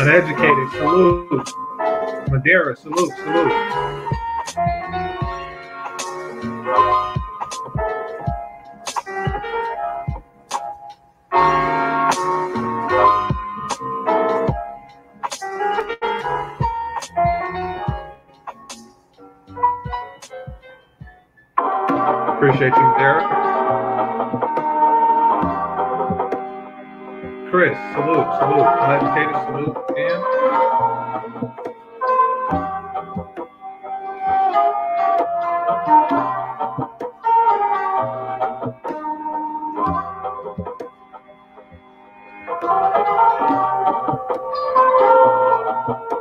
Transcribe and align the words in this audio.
Uneducated, 0.00 0.70
salute. 0.70 1.50
Madeira, 2.30 2.76
salute, 2.76 3.12
salute. 3.16 3.52
Appreciate 22.28 22.72
you, 22.76 22.94
Derek. 22.98 23.37
Chris, 27.68 27.78
salute, 27.92 28.32
salute. 28.38 28.64
Uneducated, 28.80 29.36
salute 29.44 29.76
again. 29.90 31.18
Armstrong, 45.88 46.17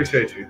Appreciate 0.00 0.36
you. 0.36 0.46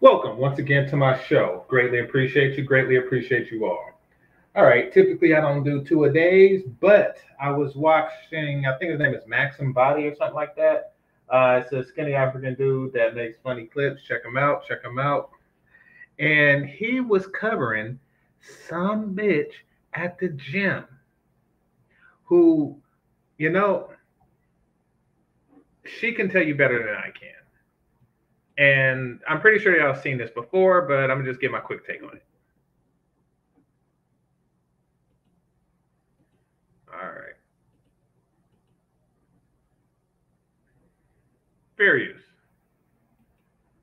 Welcome 0.00 0.36
once 0.36 0.58
again 0.58 0.86
to 0.90 0.96
my 0.96 1.18
show. 1.22 1.64
Greatly 1.68 2.00
appreciate 2.00 2.58
you. 2.58 2.64
Greatly 2.64 2.96
appreciate 2.96 3.50
you 3.50 3.64
all. 3.64 3.92
All 4.54 4.64
right. 4.64 4.92
Typically, 4.92 5.34
I 5.34 5.40
don't 5.40 5.64
do 5.64 5.82
two 5.82 6.04
a 6.04 6.12
days, 6.12 6.64
but 6.82 7.16
I 7.40 7.50
was 7.50 7.74
watching. 7.74 8.66
I 8.66 8.76
think 8.76 8.90
his 8.90 9.00
name 9.00 9.14
is 9.14 9.22
Maxim 9.26 9.72
Body 9.72 10.06
or 10.06 10.14
something 10.14 10.34
like 10.34 10.54
that. 10.56 10.92
Uh, 11.30 11.62
it's 11.62 11.72
a 11.72 11.82
skinny 11.82 12.12
African 12.12 12.54
dude 12.56 12.92
that 12.92 13.14
makes 13.14 13.38
funny 13.42 13.64
clips. 13.64 14.02
Check 14.02 14.22
him 14.22 14.36
out. 14.36 14.66
Check 14.68 14.84
him 14.84 14.98
out. 14.98 15.30
And 16.18 16.68
he 16.68 17.00
was 17.00 17.26
covering 17.28 17.98
some 18.68 19.14
bitch 19.14 19.52
at 19.94 20.18
the 20.18 20.28
gym 20.28 20.84
who, 22.24 22.76
you 23.38 23.48
know, 23.48 23.88
she 25.86 26.12
can 26.12 26.28
tell 26.28 26.42
you 26.42 26.54
better 26.54 26.80
than 26.80 26.96
I 26.96 27.10
can. 27.18 27.35
And 28.58 29.20
I'm 29.28 29.40
pretty 29.40 29.58
sure 29.62 29.76
y'all 29.78 30.00
seen 30.00 30.16
this 30.18 30.30
before, 30.30 30.82
but 30.82 31.10
I'm 31.10 31.18
gonna 31.18 31.28
just 31.30 31.40
give 31.40 31.52
my 31.52 31.60
quick 31.60 31.86
take 31.86 32.02
on 32.02 32.16
it. 32.16 32.24
All 36.92 37.08
right. 37.08 37.36
Fair 41.76 41.98
use. 41.98 42.22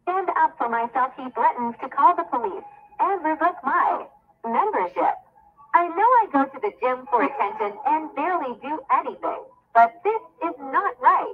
Stand 0.04 0.30
up 0.38 0.58
for 0.58 0.68
myself, 0.68 1.12
he 1.16 1.30
threatens 1.32 1.76
to 1.82 1.90
call 1.90 2.16
the 2.16 2.24
police 2.24 2.64
and 3.00 3.24
revoke 3.24 3.56
my 3.64 4.06
membership. 4.44 5.16
I 5.76 5.88
know 5.88 6.10
I 6.22 6.28
go 6.32 6.46
to 6.46 6.60
the 6.60 6.72
gym 6.82 7.06
for 7.10 7.24
attention 7.24 7.78
and 7.86 8.14
barely 8.16 8.58
do 8.62 8.80
anything, 8.92 9.44
but 9.74 9.94
this 10.04 10.22
is 10.44 10.56
not 10.60 11.00
right. 11.02 11.34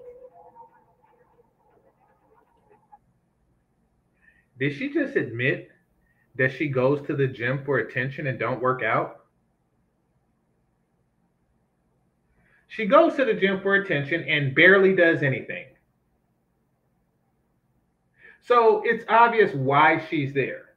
Did 4.60 4.76
she 4.76 4.90
just 4.90 5.16
admit 5.16 5.70
that 6.36 6.52
she 6.52 6.68
goes 6.68 7.06
to 7.08 7.16
the 7.16 7.28
gym 7.28 7.64
for 7.66 7.80
attention 7.80 8.28
and 8.28 8.38
don't 8.38 8.62
work 8.62 8.84
out? 8.84 9.26
She 12.68 12.86
goes 12.86 13.16
to 13.16 13.26
the 13.26 13.34
gym 13.34 13.62
for 13.62 13.76
attention 13.76 14.24
and 14.24 14.54
barely 14.54 14.96
does 14.96 15.24
anything. 15.24 15.66
So 18.42 18.82
it's 18.86 19.04
obvious 19.10 19.54
why 19.54 20.06
she's 20.10 20.34
there. 20.34 20.76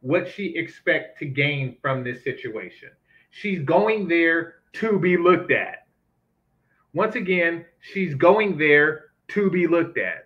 What 0.00 0.28
she 0.28 0.56
expects 0.56 1.18
to 1.20 1.26
gain 1.26 1.76
from 1.80 2.04
this 2.04 2.22
situation. 2.22 2.90
She's 3.30 3.60
going 3.60 4.08
there 4.08 4.56
to 4.74 4.98
be 4.98 5.16
looked 5.16 5.52
at. 5.52 5.86
Once 6.92 7.14
again, 7.14 7.64
she's 7.80 8.14
going 8.14 8.56
there 8.58 9.06
to 9.28 9.50
be 9.50 9.66
looked 9.66 9.98
at. 9.98 10.25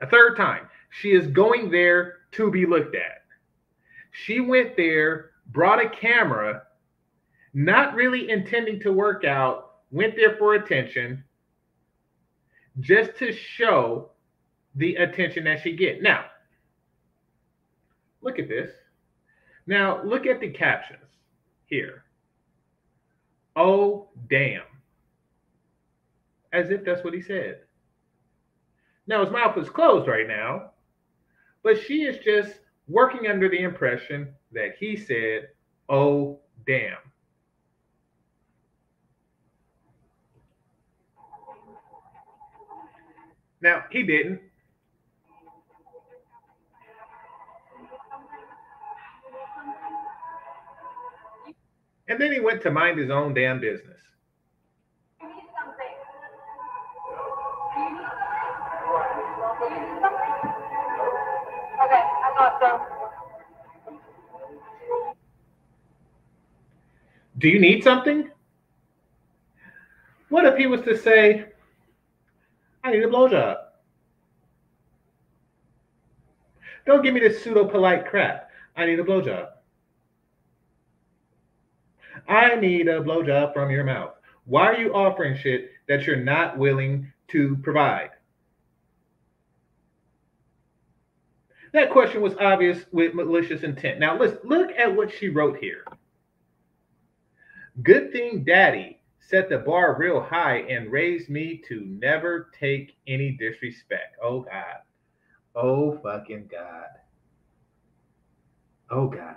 A 0.00 0.06
third 0.06 0.36
time, 0.36 0.68
she 0.90 1.12
is 1.12 1.26
going 1.26 1.70
there 1.70 2.18
to 2.32 2.50
be 2.50 2.66
looked 2.66 2.94
at. 2.94 3.24
She 4.12 4.40
went 4.40 4.76
there, 4.76 5.30
brought 5.48 5.84
a 5.84 5.88
camera, 5.88 6.62
not 7.54 7.94
really 7.94 8.30
intending 8.30 8.80
to 8.80 8.92
work 8.92 9.24
out, 9.24 9.76
went 9.90 10.16
there 10.16 10.36
for 10.36 10.54
attention, 10.54 11.24
just 12.80 13.16
to 13.18 13.32
show 13.32 14.10
the 14.76 14.96
attention 14.96 15.44
that 15.44 15.60
she 15.62 15.74
get. 15.74 16.02
Now, 16.02 16.26
look 18.22 18.38
at 18.38 18.48
this. 18.48 18.70
Now, 19.66 20.02
look 20.04 20.26
at 20.26 20.40
the 20.40 20.50
captions 20.50 21.04
here. 21.66 22.04
Oh, 23.56 24.08
damn. 24.30 24.62
As 26.52 26.70
if 26.70 26.84
that's 26.84 27.04
what 27.04 27.14
he 27.14 27.20
said. 27.20 27.60
Now, 29.08 29.24
his 29.24 29.32
mouth 29.32 29.56
is 29.56 29.70
closed 29.70 30.06
right 30.06 30.28
now, 30.28 30.72
but 31.62 31.82
she 31.82 32.02
is 32.02 32.18
just 32.18 32.60
working 32.86 33.26
under 33.26 33.48
the 33.48 33.58
impression 33.58 34.34
that 34.52 34.76
he 34.78 34.96
said, 34.96 35.48
oh, 35.88 36.40
damn. 36.66 36.98
Now, 43.62 43.84
he 43.90 44.02
didn't. 44.02 44.40
And 52.08 52.20
then 52.20 52.30
he 52.30 52.40
went 52.40 52.60
to 52.62 52.70
mind 52.70 52.98
his 52.98 53.10
own 53.10 53.32
damn 53.32 53.58
business. 53.58 53.96
Do 67.38 67.48
you 67.48 67.60
need 67.60 67.84
something? 67.84 68.30
What 70.28 70.44
if 70.44 70.56
he 70.56 70.66
was 70.66 70.82
to 70.82 70.96
say, 70.96 71.46
I 72.82 72.90
need 72.90 73.04
a 73.04 73.08
blowjob? 73.08 73.56
Don't 76.84 77.02
give 77.02 77.14
me 77.14 77.20
this 77.20 77.42
pseudo 77.42 77.64
polite 77.66 78.06
crap. 78.06 78.50
I 78.76 78.86
need 78.86 78.98
a 78.98 79.04
blowjob. 79.04 79.48
I 82.26 82.56
need 82.56 82.88
a 82.88 83.00
blowjob 83.00 83.54
from 83.54 83.70
your 83.70 83.84
mouth. 83.84 84.14
Why 84.44 84.66
are 84.66 84.78
you 84.78 84.94
offering 84.94 85.36
shit 85.36 85.70
that 85.86 86.06
you're 86.06 86.16
not 86.16 86.58
willing 86.58 87.12
to 87.28 87.56
provide? 87.62 88.10
That 91.72 91.90
question 91.90 92.20
was 92.22 92.34
obvious 92.40 92.84
with 92.92 93.14
malicious 93.14 93.62
intent. 93.62 93.98
Now, 93.98 94.18
let's 94.18 94.42
look 94.44 94.70
at 94.78 94.94
what 94.94 95.12
she 95.12 95.28
wrote 95.28 95.58
here. 95.58 95.84
Good 97.82 98.12
thing 98.12 98.44
daddy 98.44 99.00
set 99.20 99.50
the 99.50 99.58
bar 99.58 99.96
real 99.98 100.20
high 100.20 100.58
and 100.70 100.90
raised 100.90 101.28
me 101.28 101.62
to 101.68 101.82
never 101.84 102.50
take 102.58 102.96
any 103.06 103.32
disrespect. 103.32 104.16
Oh, 104.22 104.40
God. 104.40 104.78
Oh, 105.54 105.98
fucking 106.02 106.48
God. 106.50 106.88
Oh, 108.90 109.08
God. 109.08 109.36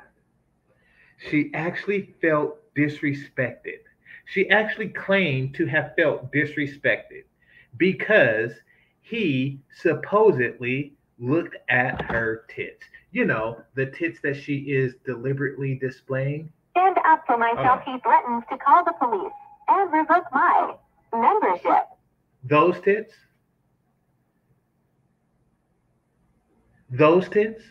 She 1.30 1.52
actually 1.54 2.16
felt 2.22 2.58
disrespected. 2.74 3.80
She 4.26 4.50
actually 4.50 4.90
claimed 4.90 5.54
to 5.56 5.66
have 5.66 5.94
felt 5.98 6.32
disrespected 6.32 7.24
because 7.78 8.54
he 9.02 9.60
supposedly 9.76 10.94
looked 11.22 11.56
at 11.70 12.02
her 12.02 12.46
tits. 12.54 12.84
You 13.12 13.26
know, 13.26 13.62
the 13.76 13.86
tits 13.86 14.20
that 14.24 14.36
she 14.36 14.56
is 14.58 14.96
deliberately 15.06 15.76
displaying. 15.76 16.52
Stand 16.72 16.98
up 17.06 17.24
for 17.28 17.38
myself. 17.38 17.84
Oh. 17.86 17.94
He 17.94 18.00
threatens 18.00 18.44
to 18.50 18.58
call 18.58 18.84
the 18.84 18.94
police 19.00 19.32
and 19.68 19.94
revoke 19.94 20.26
my 20.34 20.76
membership. 21.14 21.88
Those 22.44 22.82
tits? 22.82 23.14
Those 26.90 27.30
tits? 27.30 27.64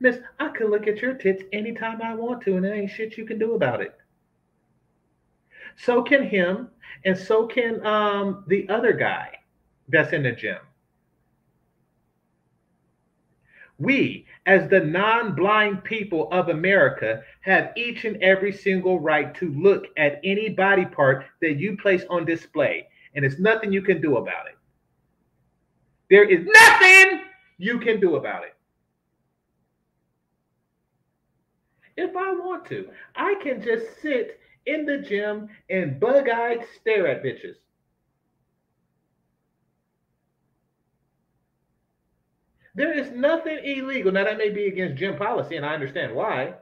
Miss, 0.00 0.18
I 0.38 0.48
could 0.48 0.70
look 0.70 0.86
at 0.86 1.02
your 1.02 1.14
tits 1.14 1.42
anytime 1.52 2.00
I 2.00 2.14
want 2.14 2.42
to, 2.42 2.54
and 2.54 2.64
there 2.64 2.74
ain't 2.74 2.90
shit 2.90 3.18
you 3.18 3.26
can 3.26 3.38
do 3.38 3.54
about 3.54 3.80
it. 3.80 3.96
So 5.76 6.02
can 6.02 6.22
him, 6.22 6.68
and 7.04 7.16
so 7.16 7.46
can 7.46 7.84
um 7.84 8.44
the 8.46 8.68
other 8.68 8.92
guy 8.92 9.38
that's 9.88 10.12
in 10.12 10.22
the 10.22 10.32
gym. 10.32 10.58
We, 13.78 14.26
as 14.46 14.68
the 14.68 14.80
non 14.80 15.36
blind 15.36 15.84
people 15.84 16.28
of 16.32 16.48
America, 16.48 17.22
have 17.42 17.72
each 17.76 18.04
and 18.04 18.20
every 18.22 18.52
single 18.52 18.98
right 18.98 19.32
to 19.36 19.52
look 19.52 19.86
at 19.96 20.20
any 20.24 20.48
body 20.48 20.84
part 20.84 21.26
that 21.40 21.58
you 21.58 21.76
place 21.76 22.04
on 22.10 22.24
display, 22.24 22.88
and 23.14 23.22
there's 23.22 23.38
nothing 23.38 23.72
you 23.72 23.82
can 23.82 24.00
do 24.00 24.16
about 24.16 24.46
it. 24.48 24.58
There 26.10 26.28
is 26.28 26.44
nothing 26.44 27.20
you 27.58 27.78
can 27.78 28.00
do 28.00 28.16
about 28.16 28.44
it. 28.44 28.54
If 31.96 32.16
I 32.16 32.32
want 32.32 32.66
to, 32.66 32.88
I 33.14 33.34
can 33.42 33.62
just 33.62 34.00
sit 34.00 34.40
in 34.66 34.86
the 34.86 34.98
gym 34.98 35.48
and 35.70 36.00
bug 36.00 36.28
eyed 36.28 36.64
stare 36.80 37.06
at 37.06 37.22
bitches. 37.22 37.56
There 42.78 42.96
is 42.96 43.10
nothing 43.10 43.58
illegal. 43.64 44.12
Now, 44.12 44.22
that 44.22 44.38
may 44.38 44.50
be 44.50 44.66
against 44.66 45.00
gym 45.00 45.16
policy, 45.16 45.56
and 45.56 45.66
I 45.66 45.74
understand 45.74 46.14
why, 46.14 46.54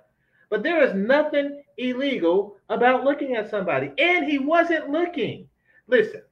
but 0.49 0.63
there 0.63 0.83
is 0.83 0.95
nothing 0.95 1.63
illegal 1.77 2.57
about 2.71 3.05
looking 3.05 3.37
at 3.37 3.51
somebody. 3.51 3.93
And 3.99 4.25
he 4.25 4.39
wasn't 4.39 4.89
looking. 4.89 5.47
Listen, 5.89 6.23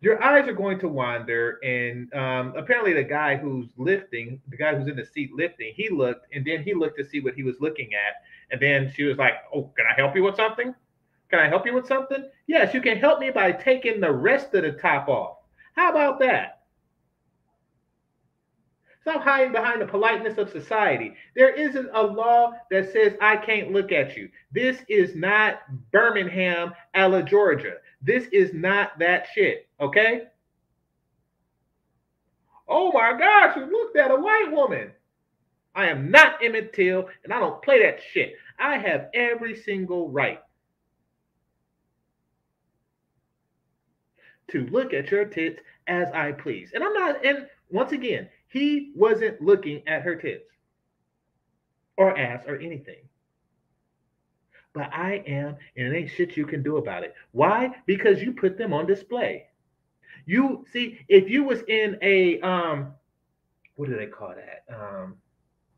your 0.00 0.20
eyes 0.20 0.48
are 0.48 0.52
going 0.52 0.80
to 0.80 0.88
wander. 0.88 1.60
And 1.62 2.12
um, 2.12 2.54
apparently, 2.56 2.92
the 2.92 3.04
guy 3.04 3.36
who's 3.36 3.68
lifting, 3.76 4.40
the 4.48 4.56
guy 4.56 4.74
who's 4.74 4.88
in 4.88 4.96
the 4.96 5.06
seat 5.06 5.30
lifting, 5.32 5.74
he 5.76 5.90
looked 5.90 6.26
and 6.34 6.44
then 6.44 6.64
he 6.64 6.74
looked 6.74 6.98
to 6.98 7.08
see 7.08 7.20
what 7.20 7.34
he 7.34 7.44
was 7.44 7.54
looking 7.60 7.90
at. 7.94 8.24
And 8.50 8.60
then 8.60 8.92
she 8.92 9.04
was 9.04 9.16
like, 9.16 9.34
Oh, 9.54 9.70
can 9.76 9.86
I 9.86 9.94
help 9.94 10.16
you 10.16 10.24
with 10.24 10.34
something? 10.34 10.74
Can 11.30 11.38
I 11.38 11.46
help 11.46 11.66
you 11.66 11.74
with 11.74 11.86
something? 11.86 12.28
Yes, 12.48 12.74
you 12.74 12.80
can 12.80 12.98
help 12.98 13.20
me 13.20 13.30
by 13.30 13.52
taking 13.52 14.00
the 14.00 14.10
rest 14.10 14.52
of 14.54 14.64
the 14.64 14.72
top 14.72 15.08
off. 15.08 15.36
How 15.76 15.90
about 15.90 16.18
that? 16.18 16.59
Stop 19.02 19.22
hiding 19.22 19.52
behind 19.52 19.80
the 19.80 19.86
politeness 19.86 20.36
of 20.36 20.50
society. 20.50 21.14
There 21.34 21.54
isn't 21.54 21.88
a 21.94 22.02
law 22.02 22.52
that 22.70 22.92
says 22.92 23.14
I 23.20 23.36
can't 23.36 23.72
look 23.72 23.92
at 23.92 24.16
you. 24.16 24.28
This 24.52 24.78
is 24.88 25.14
not 25.14 25.60
Birmingham, 25.90 26.74
Ala 26.94 27.22
Georgia. 27.22 27.76
This 28.02 28.26
is 28.32 28.52
not 28.52 28.98
that 28.98 29.26
shit, 29.34 29.68
okay? 29.80 30.24
Oh 32.68 32.92
my 32.92 33.18
gosh, 33.18 33.56
you 33.56 33.64
looked 33.64 33.96
at 33.96 34.10
a 34.10 34.16
white 34.16 34.52
woman. 34.52 34.92
I 35.74 35.86
am 35.86 36.10
not 36.10 36.42
Emmett 36.42 36.72
Till, 36.72 37.08
and 37.24 37.32
I 37.32 37.40
don't 37.40 37.62
play 37.62 37.82
that 37.82 38.00
shit. 38.12 38.34
I 38.58 38.76
have 38.76 39.08
every 39.14 39.56
single 39.56 40.10
right 40.10 40.40
to 44.50 44.66
look 44.66 44.92
at 44.92 45.10
your 45.10 45.24
tits 45.24 45.60
as 45.86 46.08
I 46.12 46.32
please. 46.32 46.72
And 46.74 46.84
I'm 46.84 46.92
not, 46.92 47.24
and 47.24 47.46
once 47.70 47.92
again, 47.92 48.28
he 48.50 48.92
wasn't 48.94 49.40
looking 49.40 49.82
at 49.86 50.02
her 50.02 50.16
tits 50.16 50.50
or 51.96 52.18
ass 52.18 52.44
or 52.46 52.56
anything. 52.56 53.08
But 54.72 54.92
I 54.92 55.22
am, 55.26 55.56
and 55.76 55.86
it 55.86 55.96
ain't 55.96 56.10
shit 56.10 56.36
you 56.36 56.46
can 56.46 56.62
do 56.62 56.76
about 56.76 57.02
it. 57.02 57.14
Why? 57.32 57.74
Because 57.86 58.22
you 58.22 58.32
put 58.32 58.58
them 58.58 58.72
on 58.72 58.86
display. 58.86 59.46
You 60.26 60.64
see, 60.72 60.98
if 61.08 61.28
you 61.28 61.44
was 61.44 61.62
in 61.66 61.98
a 62.02 62.40
um, 62.40 62.92
what 63.76 63.88
do 63.88 63.96
they 63.96 64.06
call 64.06 64.34
that? 64.34 64.64
Um, 64.74 65.16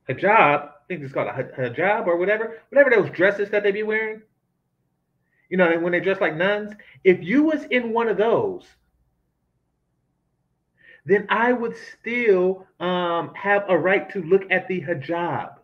hijab. 0.08 0.68
I 0.68 0.70
think 0.88 1.02
it's 1.02 1.12
called 1.12 1.28
a 1.28 1.32
hijab 1.32 2.06
or 2.06 2.16
whatever. 2.16 2.58
Whatever 2.70 2.90
those 2.90 3.10
dresses 3.10 3.50
that 3.50 3.62
they 3.62 3.70
be 3.70 3.82
wearing. 3.82 4.22
You 5.48 5.56
know, 5.56 5.78
when 5.78 5.92
they 5.92 6.00
dress 6.00 6.20
like 6.20 6.36
nuns. 6.36 6.72
If 7.04 7.22
you 7.22 7.44
was 7.44 7.64
in 7.64 7.92
one 7.92 8.08
of 8.08 8.16
those, 8.16 8.64
then 11.04 11.26
I 11.28 11.52
would 11.52 11.74
still 11.76 12.66
um, 12.80 13.34
have 13.34 13.64
a 13.68 13.76
right 13.76 14.08
to 14.10 14.22
look 14.22 14.44
at 14.50 14.68
the 14.68 14.80
hijab. 14.80 15.54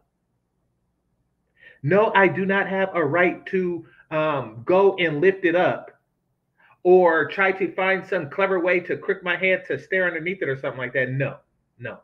No, 1.83 2.13
I 2.15 2.27
do 2.27 2.45
not 2.45 2.69
have 2.69 2.91
a 2.95 3.05
right 3.05 3.45
to 3.47 3.87
um, 4.11 4.63
go 4.65 4.97
and 4.97 5.21
lift 5.21 5.45
it 5.45 5.55
up 5.55 5.93
or 6.83 7.29
try 7.29 7.53
to 7.53 7.73
find 7.75 8.07
some 8.07 8.31
clever 8.31 8.59
way 8.59 8.81
to 8.81 8.97
crook 8.97 9.23
my 9.23 9.37
head 9.37 9.65
to 9.69 9.79
stare 9.79 10.07
underneath 10.07 10.43
it 10.43 10.49
or 10.49 10.59
something 10.59 10.79
like 10.79 10.93
that. 10.95 11.11
No, 11.11 11.37
no. 11.79 12.01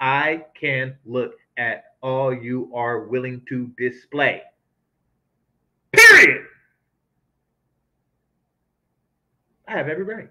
I 0.00 0.44
can 0.54 0.96
look 1.04 1.34
at 1.56 1.94
all 2.02 2.32
you 2.32 2.70
are 2.74 3.04
willing 3.04 3.42
to 3.48 3.70
display. 3.76 4.42
Period. 5.92 6.44
I 9.66 9.72
have 9.72 9.88
every 9.88 10.04
right. 10.04 10.30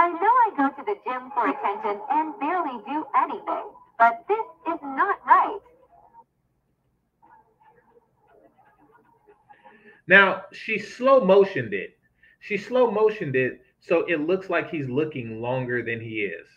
I 0.00 0.08
know 0.08 0.18
I 0.20 0.50
go 0.56 0.68
to 0.70 0.82
the 0.86 0.96
gym 1.04 1.30
for 1.34 1.46
attention 1.46 2.00
and 2.10 2.38
barely 2.40 2.78
do 2.86 3.04
anything, 3.14 3.66
but 3.98 4.24
this 4.28 4.46
is 4.74 4.80
not 4.82 5.18
right. 5.26 5.60
Now, 10.06 10.44
she 10.52 10.78
slow 10.78 11.20
motioned 11.24 11.74
it. 11.74 11.98
She 12.40 12.56
slow 12.56 12.90
motioned 12.90 13.36
it 13.36 13.60
so 13.80 14.06
it 14.06 14.20
looks 14.20 14.48
like 14.50 14.70
he's 14.70 14.88
looking 14.88 15.42
longer 15.42 15.82
than 15.82 16.00
he 16.00 16.22
is. 16.22 16.48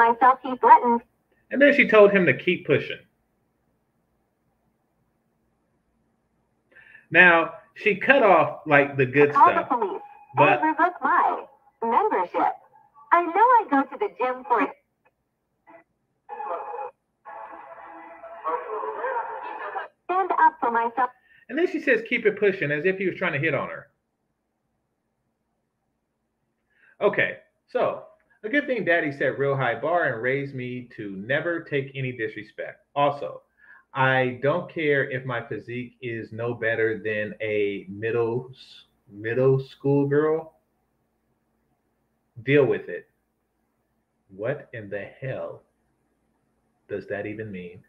Myself, 0.00 0.38
he 0.42 0.56
threatened. 0.56 1.02
And 1.50 1.60
then 1.60 1.74
she 1.74 1.88
told 1.88 2.10
him 2.10 2.26
to 2.26 2.34
keep 2.34 2.66
pushing. 2.66 2.98
Now, 7.10 7.54
she 7.74 7.96
cut 7.96 8.22
off 8.22 8.60
like 8.66 8.96
the 8.96 9.06
good 9.06 9.32
Call 9.32 9.48
stuff, 9.48 9.68
the 9.68 9.76
police 9.76 10.02
but 10.36 10.62
revoke 10.62 10.94
my 11.02 11.44
membership. 11.82 12.54
I 13.12 13.22
know 13.22 13.32
I 13.34 13.66
go 13.70 13.82
to 13.82 13.98
the 13.98 14.08
gym 14.18 14.44
for 14.46 14.60
stand 20.04 20.30
up 20.30 20.56
for 20.60 20.70
myself. 20.70 21.10
and 21.48 21.58
then 21.58 21.66
she 21.70 21.80
says 21.80 22.02
keep 22.08 22.26
it 22.26 22.38
pushing 22.38 22.70
as 22.70 22.84
if 22.84 22.98
he 22.98 23.06
was 23.06 23.16
trying 23.16 23.32
to 23.32 23.38
hit 23.38 23.54
on 23.54 23.68
her. 23.68 23.88
Okay, 27.00 27.38
so 27.66 28.04
a 28.42 28.48
good 28.48 28.66
thing 28.66 28.84
daddy 28.84 29.12
set 29.12 29.38
real 29.38 29.56
high 29.56 29.78
bar 29.78 30.12
and 30.12 30.22
raised 30.22 30.54
me 30.54 30.88
to 30.96 31.10
never 31.16 31.60
take 31.60 31.92
any 31.94 32.12
disrespect. 32.12 32.86
Also, 32.94 33.42
I 33.92 34.38
don't 34.42 34.72
care 34.72 35.10
if 35.10 35.24
my 35.24 35.46
physique 35.46 35.96
is 36.00 36.32
no 36.32 36.54
better 36.54 36.98
than 36.98 37.34
a 37.40 37.86
middle 37.88 38.52
middle 39.10 39.58
school 39.58 40.06
girl. 40.06 40.54
Deal 42.44 42.64
with 42.64 42.88
it. 42.88 43.08
What 44.34 44.68
in 44.72 44.88
the 44.88 45.04
hell 45.20 45.62
does 46.88 47.06
that 47.08 47.26
even 47.26 47.50
mean? 47.50 47.82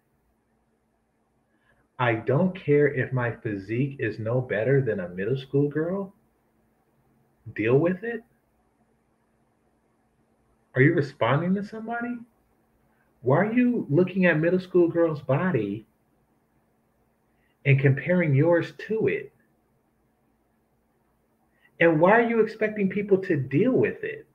I 1.99 2.15
don't 2.15 2.55
care 2.55 2.87
if 2.87 3.13
my 3.13 3.31
physique 3.31 3.97
is 3.99 4.17
no 4.17 4.41
better 4.41 4.81
than 4.81 5.01
a 5.01 5.09
middle 5.09 5.37
school 5.37 5.69
girl. 5.69 6.13
Deal 7.55 7.77
with 7.77 8.03
it. 8.03 8.23
Are 10.75 10.81
you 10.81 10.93
responding 10.93 11.55
to 11.55 11.63
somebody? 11.63 12.17
Why 13.21 13.37
are 13.37 13.53
you 13.53 13.85
looking 13.89 14.25
at 14.25 14.39
middle 14.39 14.59
school 14.59 14.87
girl's 14.87 15.21
body 15.21 15.85
and 17.65 17.79
comparing 17.79 18.33
yours 18.33 18.73
to 18.87 19.07
it? 19.07 19.31
And 21.79 21.99
why 21.99 22.11
are 22.11 22.29
you 22.29 22.41
expecting 22.41 22.89
people 22.89 23.17
to 23.19 23.35
deal 23.35 23.71
with 23.71 24.03
it? 24.03 24.27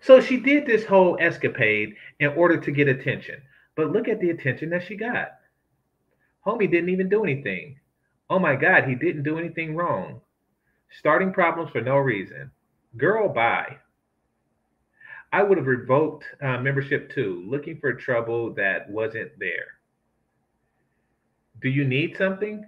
So 0.00 0.20
she 0.20 0.38
did 0.38 0.66
this 0.66 0.84
whole 0.84 1.16
escapade 1.20 1.96
in 2.20 2.28
order 2.28 2.58
to 2.58 2.70
get 2.70 2.88
attention. 2.88 3.42
But 3.74 3.92
look 3.92 4.08
at 4.08 4.20
the 4.20 4.30
attention 4.30 4.70
that 4.70 4.84
she 4.84 4.96
got. 4.96 5.32
Homie 6.46 6.70
didn't 6.70 6.90
even 6.90 7.08
do 7.08 7.24
anything. 7.24 7.78
Oh 8.30 8.38
my 8.38 8.56
God, 8.56 8.84
he 8.84 8.94
didn't 8.94 9.24
do 9.24 9.38
anything 9.38 9.74
wrong. 9.74 10.20
Starting 10.90 11.32
problems 11.32 11.70
for 11.70 11.80
no 11.80 11.96
reason. 11.96 12.50
Girl, 12.96 13.28
bye. 13.28 13.78
I 15.32 15.42
would 15.42 15.58
have 15.58 15.66
revoked 15.66 16.24
uh, 16.40 16.58
membership 16.58 17.10
too, 17.12 17.44
looking 17.46 17.78
for 17.78 17.92
trouble 17.92 18.54
that 18.54 18.88
wasn't 18.88 19.32
there. 19.38 19.78
Do 21.60 21.68
you 21.68 21.84
need 21.84 22.16
something? 22.16 22.64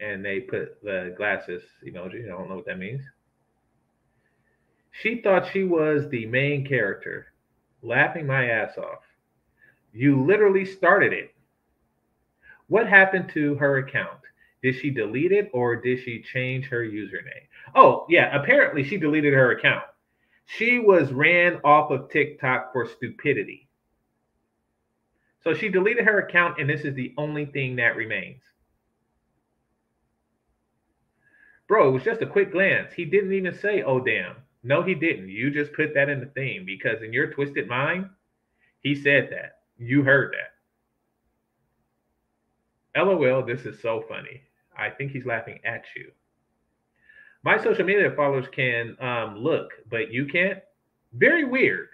And 0.00 0.24
they 0.24 0.40
put 0.40 0.82
the 0.82 1.14
glasses 1.16 1.62
emoji. 1.86 2.24
I 2.24 2.28
don't 2.28 2.48
know 2.48 2.56
what 2.56 2.66
that 2.66 2.78
means. 2.78 3.02
She 4.92 5.20
thought 5.20 5.50
she 5.52 5.64
was 5.64 6.08
the 6.08 6.26
main 6.26 6.66
character, 6.66 7.26
laughing 7.82 8.26
my 8.26 8.48
ass 8.50 8.76
off. 8.78 9.04
You 9.92 10.24
literally 10.24 10.64
started 10.64 11.12
it. 11.12 11.34
What 12.68 12.88
happened 12.88 13.28
to 13.34 13.56
her 13.56 13.78
account? 13.78 14.20
Did 14.62 14.76
she 14.76 14.90
delete 14.90 15.32
it 15.32 15.50
or 15.52 15.76
did 15.76 16.00
she 16.02 16.22
change 16.22 16.66
her 16.68 16.82
username? 16.82 17.46
Oh, 17.74 18.06
yeah, 18.08 18.34
apparently 18.38 18.84
she 18.84 18.96
deleted 18.96 19.32
her 19.32 19.52
account. 19.52 19.84
She 20.46 20.78
was 20.78 21.12
ran 21.12 21.60
off 21.64 21.90
of 21.90 22.10
TikTok 22.10 22.72
for 22.72 22.86
stupidity. 22.86 23.68
So 25.42 25.54
she 25.54 25.68
deleted 25.68 26.04
her 26.04 26.18
account, 26.18 26.60
and 26.60 26.68
this 26.68 26.82
is 26.82 26.94
the 26.94 27.14
only 27.16 27.46
thing 27.46 27.76
that 27.76 27.96
remains. 27.96 28.42
Bro, 31.68 31.88
it 31.88 31.92
was 31.92 32.02
just 32.02 32.20
a 32.20 32.26
quick 32.26 32.50
glance. 32.52 32.92
He 32.92 33.04
didn't 33.04 33.32
even 33.32 33.54
say, 33.54 33.82
oh, 33.82 34.00
damn. 34.00 34.36
No, 34.62 34.82
he 34.82 34.94
didn't. 34.94 35.28
You 35.28 35.50
just 35.50 35.72
put 35.72 35.94
that 35.94 36.08
in 36.08 36.20
the 36.20 36.26
theme 36.26 36.66
because 36.66 37.02
in 37.02 37.12
your 37.12 37.32
twisted 37.32 37.68
mind, 37.68 38.10
he 38.80 38.94
said 38.94 39.28
that. 39.30 39.60
You 39.78 40.02
heard 40.02 40.34
that. 40.34 40.50
LOL, 43.00 43.46
this 43.46 43.64
is 43.64 43.80
so 43.80 44.04
funny. 44.08 44.42
I 44.76 44.90
think 44.90 45.12
he's 45.12 45.24
laughing 45.24 45.60
at 45.64 45.84
you. 45.96 46.10
My 47.42 47.62
social 47.62 47.84
media 47.84 48.12
followers 48.14 48.46
can 48.52 48.96
um, 49.00 49.36
look, 49.38 49.72
but 49.88 50.12
you 50.12 50.26
can't. 50.26 50.58
Very 51.12 51.44
weird. 51.44 51.88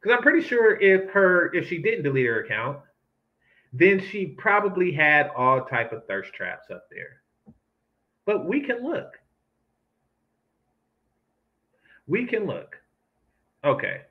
Because 0.00 0.16
I'm 0.16 0.22
pretty 0.22 0.46
sure 0.46 0.78
if 0.80 1.10
her 1.10 1.52
if 1.54 1.68
she 1.68 1.78
didn't 1.78 2.04
delete 2.04 2.26
her 2.26 2.44
account, 2.44 2.78
then 3.72 4.00
she 4.00 4.26
probably 4.26 4.92
had 4.92 5.30
all 5.36 5.64
type 5.64 5.92
of 5.92 6.06
thirst 6.06 6.32
traps 6.34 6.70
up 6.70 6.84
there. 6.90 7.22
But 8.26 8.46
we 8.46 8.60
can 8.60 8.84
look. 8.84 9.18
We 12.06 12.26
can 12.26 12.46
look. 12.46 12.76
Okay. 13.64 14.02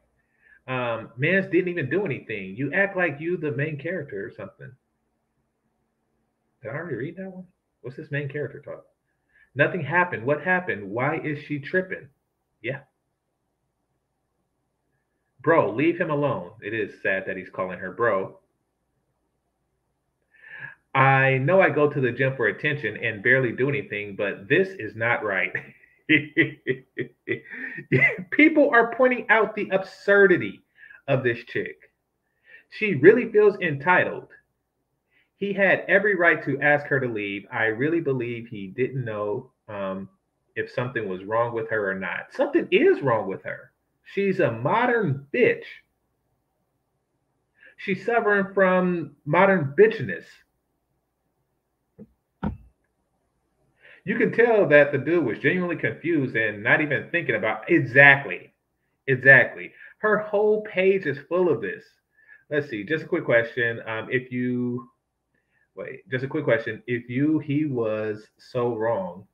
Um, 0.68 1.10
Mans 1.18 1.46
didn't 1.51 1.68
even 1.68 1.89
do 1.89 2.06
anything. 2.06 2.56
You 2.56 2.74
act 2.74 2.98
like 2.98 3.20
you 3.20 3.38
the 3.38 3.51
main 3.51 3.77
character 3.77 4.25
or 4.25 4.32
something. 4.32 4.72
Did 6.62 6.72
I 6.72 6.75
already 6.75 6.96
read 6.96 7.18
that 7.18 7.30
one? 7.30 7.46
What's 7.82 7.98
this 7.98 8.12
main 8.12 8.30
character 8.30 8.62
talk? 8.62 8.86
Nothing 9.55 9.81
happened. 9.81 10.25
What 10.25 10.41
happened? 10.41 10.89
Why 10.89 11.17
is 11.17 11.39
she 11.39 11.60
tripping? 11.60 12.07
Yeah. 12.62 12.79
Bro, 15.41 15.75
leave 15.75 16.00
him 16.00 16.10
alone. 16.10 16.51
It 16.62 16.74
is 16.74 17.01
sad 17.01 17.25
that 17.27 17.38
he's 17.38 17.50
calling 17.50 17.79
her 17.79 17.91
bro. 17.91 18.39
I 20.95 21.39
know 21.39 21.60
I 21.60 21.69
go 21.69 21.89
to 21.89 22.00
the 22.00 22.12
gym 22.12 22.36
for 22.36 22.48
attention 22.48 22.98
and 22.98 23.24
barely 23.24 23.51
do 23.51 23.67
anything, 23.67 24.15
but 24.15 24.48
this 24.48 24.69
is 24.79 24.95
not 24.95 25.24
right. 25.24 25.51
People 28.31 28.69
are 28.72 28.95
pointing 28.95 29.25
out 29.29 29.55
the 29.55 29.69
absurdity 29.69 30.62
of 31.07 31.24
this 31.24 31.43
chick. 31.45 31.77
She 32.69 32.95
really 32.95 33.31
feels 33.31 33.57
entitled. 33.60 34.29
He 35.44 35.52
had 35.52 35.84
every 35.90 36.16
right 36.16 36.42
to 36.46 36.62
ask 36.62 36.86
her 36.86 37.02
to 37.02 37.06
leave. 37.06 37.46
I 37.52 37.66
really 37.66 38.00
believe 38.00 38.48
he 38.48 38.68
didn't 38.68 39.04
know 39.04 39.52
um, 39.68 40.08
if 40.56 40.72
something 40.72 41.10
was 41.10 41.26
wrong 41.26 41.54
with 41.54 41.70
her 41.70 41.92
or 41.92 41.96
not. 41.96 42.28
Something 42.32 42.66
is 42.72 43.02
wrong 43.02 43.28
with 43.28 43.44
her. 43.44 43.74
She's 44.06 44.40
a 44.40 44.54
modern 44.54 45.28
bitch. 45.34 45.66
She's 47.76 48.06
suffering 48.06 48.54
from 48.54 49.18
modern 49.26 49.76
bitchness. 49.78 50.24
You 54.06 54.18
can 54.18 54.32
tell 54.32 54.66
that 54.70 54.94
the 54.94 54.98
dude 54.98 55.26
was 55.26 55.40
genuinely 55.40 55.76
confused 55.76 56.38
and 56.38 56.64
not 56.64 56.80
even 56.80 57.10
thinking 57.12 57.36
about 57.36 57.70
exactly, 57.70 58.54
exactly. 59.08 59.74
Her 59.98 60.20
whole 60.20 60.62
page 60.62 61.06
is 61.06 61.18
full 61.28 61.52
of 61.52 61.60
this. 61.60 61.84
Let's 62.50 62.70
see. 62.70 62.86
Just 62.86 63.04
a 63.04 63.08
quick 63.08 63.26
question. 63.26 63.82
Um, 63.86 64.08
if 64.10 64.32
you 64.32 64.90
wait, 65.75 66.10
just 66.10 66.24
a 66.24 66.27
quick 66.27 66.44
question. 66.46 66.82
If 66.88 67.10
you 67.10 67.39
he 67.39 67.65
was 67.65 68.27
so 68.38 68.75
wrong, 68.75 69.27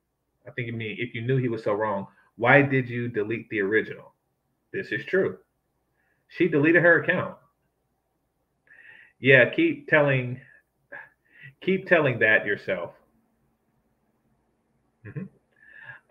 I 0.47 0.51
think 0.51 0.67
you 0.67 0.73
mean 0.73 0.97
if 0.99 1.13
you 1.15 1.21
knew 1.21 1.37
he 1.37 1.49
was 1.49 1.63
so 1.63 1.73
wrong, 1.73 2.07
why 2.37 2.61
did 2.61 2.89
you 2.89 3.07
delete 3.09 3.49
the 3.49 3.61
original? 3.61 4.13
This 4.73 4.91
is 4.91 5.05
true. 5.05 5.37
She 6.29 6.47
deleted 6.47 6.83
her 6.83 7.01
account. 7.03 7.37
Yeah, 9.19 9.49
keep 9.49 9.87
telling 9.87 10.41
keep 11.61 11.87
telling 11.87 12.19
that 12.19 12.45
yourself. 12.45 12.93
Mhm. 15.05 15.27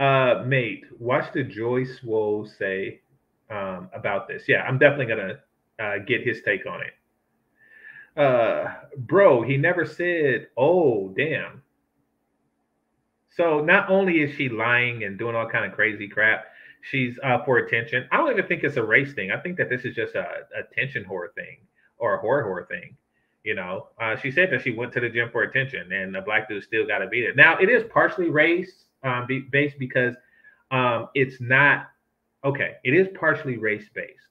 Uh, 0.00 0.44
mate, 0.46 0.84
watch 1.00 1.32
the 1.34 1.44
Joey 1.44 1.86
Swoll 1.86 2.48
say 2.58 3.02
um, 3.50 3.90
about 3.94 4.28
this. 4.28 4.44
Yeah, 4.48 4.62
I'm 4.64 4.78
definitely 4.78 5.06
gonna 5.06 5.40
uh, 5.80 5.98
get 6.06 6.22
his 6.22 6.42
take 6.42 6.66
on 6.66 6.82
it. 6.82 6.94
Uh, 8.18 8.74
bro, 8.96 9.42
he 9.42 9.56
never 9.56 9.86
said, 9.86 10.48
"Oh, 10.56 11.14
damn." 11.16 11.62
So 13.30 13.60
not 13.60 13.88
only 13.88 14.22
is 14.22 14.34
she 14.34 14.48
lying 14.48 15.04
and 15.04 15.16
doing 15.16 15.36
all 15.36 15.48
kind 15.48 15.64
of 15.64 15.72
crazy 15.72 16.08
crap, 16.08 16.46
she's 16.82 17.16
uh, 17.22 17.44
for 17.44 17.58
attention. 17.58 18.08
I 18.10 18.16
don't 18.16 18.32
even 18.32 18.46
think 18.48 18.64
it's 18.64 18.76
a 18.76 18.82
race 18.82 19.12
thing. 19.14 19.30
I 19.30 19.38
think 19.38 19.56
that 19.58 19.70
this 19.70 19.82
is 19.84 19.94
just 19.94 20.16
a 20.16 20.26
attention 20.58 21.04
horror 21.04 21.30
thing 21.36 21.58
or 21.98 22.16
a 22.16 22.20
horror 22.20 22.42
horror 22.42 22.66
thing. 22.68 22.96
You 23.44 23.54
know, 23.54 23.86
uh, 24.00 24.16
she 24.16 24.32
said 24.32 24.50
that 24.50 24.62
she 24.62 24.72
went 24.72 24.92
to 24.94 25.00
the 25.00 25.08
gym 25.08 25.30
for 25.30 25.44
attention, 25.44 25.92
and 25.92 26.12
the 26.12 26.20
black 26.20 26.48
dude 26.48 26.64
still 26.64 26.86
got 26.88 26.98
to 26.98 27.06
beat 27.06 27.22
it. 27.22 27.36
Now 27.36 27.56
it 27.58 27.68
is 27.68 27.84
partially 27.92 28.30
race 28.30 28.86
um, 29.04 29.26
be, 29.28 29.40
based 29.52 29.78
because 29.78 30.16
um, 30.72 31.08
it's 31.14 31.40
not 31.40 31.86
okay. 32.44 32.74
It 32.82 32.94
is 32.94 33.06
partially 33.14 33.58
race 33.58 33.88
based 33.94 34.26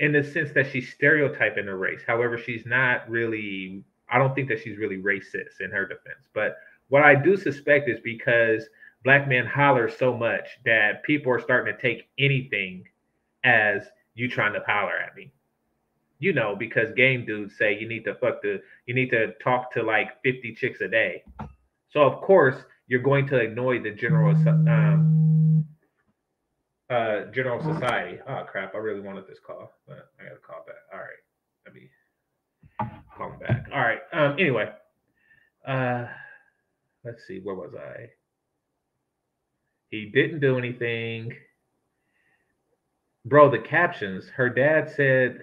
in 0.00 0.12
the 0.12 0.22
sense 0.22 0.50
that 0.52 0.70
she's 0.70 0.92
stereotyping 0.92 1.66
the 1.66 1.74
race. 1.74 2.02
However, 2.06 2.38
she's 2.38 2.66
not 2.66 3.08
really. 3.08 3.84
I 4.10 4.18
don't 4.18 4.34
think 4.34 4.48
that 4.48 4.60
she's 4.60 4.78
really 4.78 4.98
racist 4.98 5.60
in 5.60 5.70
her 5.70 5.86
defense. 5.86 6.28
But 6.34 6.56
what 6.88 7.02
I 7.02 7.14
do 7.14 7.36
suspect 7.36 7.88
is 7.88 7.98
because 8.04 8.68
black 9.02 9.28
men 9.28 9.46
holler 9.46 9.88
so 9.88 10.16
much 10.16 10.46
that 10.64 11.02
people 11.04 11.32
are 11.32 11.40
starting 11.40 11.74
to 11.74 11.80
take 11.80 12.08
anything 12.18 12.84
as 13.44 13.86
you 14.14 14.28
trying 14.28 14.52
to 14.54 14.60
holler 14.66 14.96
at 14.96 15.14
me. 15.16 15.32
You 16.18 16.32
know, 16.32 16.54
because 16.56 16.92
game 16.94 17.24
dudes 17.26 17.56
say 17.58 17.78
you 17.78 17.88
need 17.88 18.04
to 18.04 18.14
fuck 18.14 18.40
the 18.42 18.62
you 18.86 18.94
need 18.94 19.10
to 19.10 19.32
talk 19.42 19.72
to 19.72 19.82
like 19.82 20.22
50 20.22 20.54
chicks 20.54 20.80
a 20.80 20.88
day. 20.88 21.22
So 21.90 22.00
of 22.00 22.20
course 22.22 22.56
you're 22.86 23.02
going 23.02 23.26
to 23.28 23.40
annoy 23.40 23.82
the 23.82 23.90
general 23.90 24.34
um, 24.48 25.24
uh, 26.90 27.30
general 27.32 27.60
society. 27.60 28.18
Oh 28.28 28.42
crap! 28.50 28.74
I 28.74 28.78
really 28.78 29.00
wanted 29.00 29.26
this 29.26 29.38
call, 29.44 29.72
but 29.86 30.10
I 30.20 30.24
got 30.24 30.34
to 30.34 30.40
call 30.40 30.64
back. 30.66 30.76
All 30.92 31.00
right, 31.00 31.22
let 31.66 31.74
me 31.74 31.88
call 33.16 33.32
him 33.32 33.38
back. 33.38 33.66
All 33.72 33.80
right. 33.80 34.00
Um. 34.12 34.36
Anyway, 34.38 34.68
uh, 35.66 36.06
let's 37.04 37.26
see. 37.26 37.40
Where 37.42 37.54
was 37.54 37.74
I? 37.74 38.10
He 39.90 40.06
didn't 40.06 40.40
do 40.40 40.58
anything. 40.58 41.32
Bro, 43.24 43.50
the 43.50 43.58
captions. 43.60 44.28
Her 44.28 44.50
dad 44.50 44.92
said. 44.94 45.40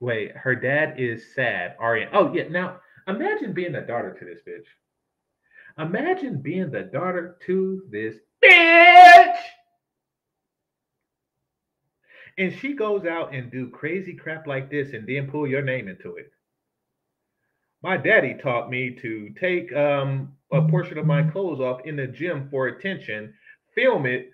Wait, 0.00 0.30
her 0.36 0.54
dad 0.54 0.94
is 0.96 1.34
sad. 1.34 1.74
Arian. 1.80 2.08
Oh 2.12 2.32
yeah. 2.32 2.48
Now 2.48 2.76
imagine 3.08 3.52
being 3.52 3.74
a 3.74 3.86
daughter 3.86 4.16
to 4.18 4.24
this 4.24 4.38
bitch. 4.48 4.64
Imagine 5.84 6.40
being 6.40 6.70
the 6.70 6.82
daughter 6.82 7.36
to 7.46 7.82
this 7.90 8.14
bitch. 8.42 9.17
And 12.38 12.56
she 12.60 12.74
goes 12.74 13.04
out 13.04 13.34
and 13.34 13.50
do 13.50 13.68
crazy 13.68 14.14
crap 14.14 14.46
like 14.46 14.70
this 14.70 14.92
and 14.92 15.06
then 15.06 15.28
pull 15.28 15.46
your 15.46 15.62
name 15.62 15.88
into 15.88 16.16
it. 16.16 16.30
My 17.82 17.96
daddy 17.96 18.34
taught 18.40 18.70
me 18.70 18.96
to 19.02 19.30
take 19.40 19.72
um, 19.74 20.36
a 20.52 20.62
portion 20.62 20.98
of 20.98 21.06
my 21.06 21.24
clothes 21.24 21.60
off 21.60 21.80
in 21.84 21.96
the 21.96 22.06
gym 22.06 22.48
for 22.48 22.68
attention, 22.68 23.34
film 23.74 24.06
it 24.06 24.30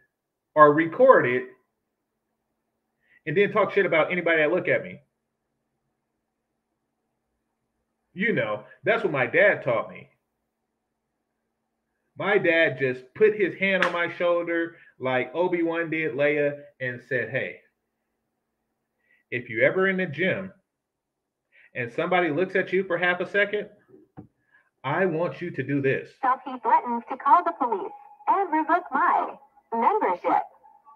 or 0.55 0.75
record 0.75 1.27
it, 1.27 1.45
and 3.27 3.37
then 3.37 3.53
talk 3.53 3.73
shit 3.73 3.87
about 3.87 4.13
anybody 4.13 4.43
that 4.43 4.53
look 4.53 4.69
at 4.69 4.85
me. 4.85 5.01
You 8.13 8.35
know, 8.35 8.65
that's 8.85 9.03
what 9.03 9.13
my 9.13 9.27
dad 9.27 9.65
taught 9.65 9.91
me. 9.91 10.11
My 12.17 12.39
dad 12.39 12.79
just 12.79 13.03
put 13.15 13.35
his 13.35 13.55
hand 13.59 13.85
on 13.85 13.93
my 13.93 14.15
shoulder 14.17 14.77
like 15.01 15.35
Obi-Wan 15.35 15.91
did 15.91 16.13
Leia 16.13 16.61
and 16.81 17.01
said, 17.09 17.31
Hey, 17.31 17.57
if 19.35 19.51
you 19.51 19.63
ever 19.63 19.89
in 19.89 19.97
the 19.97 20.07
gym 20.07 20.53
and 21.75 21.93
somebody 21.93 22.31
looks 22.31 22.55
at 22.55 22.73
you 22.73 22.85
for 22.85 22.97
half 22.97 23.19
a 23.19 23.29
second, 23.29 23.69
I 24.85 25.07
want 25.07 25.41
you 25.41 25.51
to 25.51 25.63
do 25.63 25.83
this. 25.83 26.09
So 26.23 26.37
he 26.45 26.57
threatens 26.61 27.03
to 27.11 27.17
call 27.17 27.43
the 27.43 27.53
police 27.59 27.91
and 28.29 28.53
revoke 28.53 28.85
my 28.93 29.35
membership. 29.73 30.43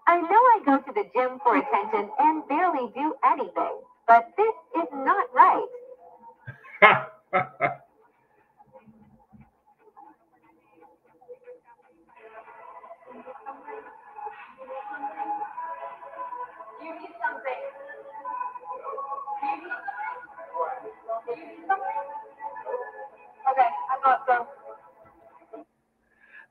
I 0.07 0.21
know 0.21 0.29
I 0.29 0.61
go 0.65 0.77
to 0.77 0.93
the 0.93 1.03
gym 1.13 1.39
for 1.43 1.57
attention 1.57 2.09
and 2.17 2.47
barely 2.47 2.89
do 2.95 3.13
anything, 3.25 3.81
but 4.07 4.29
this 4.37 4.55
is 4.77 4.87
not 4.93 5.27
right. 5.35 5.67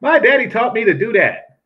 My 0.01 0.19
daddy 0.19 0.49
taught 0.49 0.75
me 0.75 0.85
to 0.85 0.95
do 0.95 1.13
that. 1.15 1.59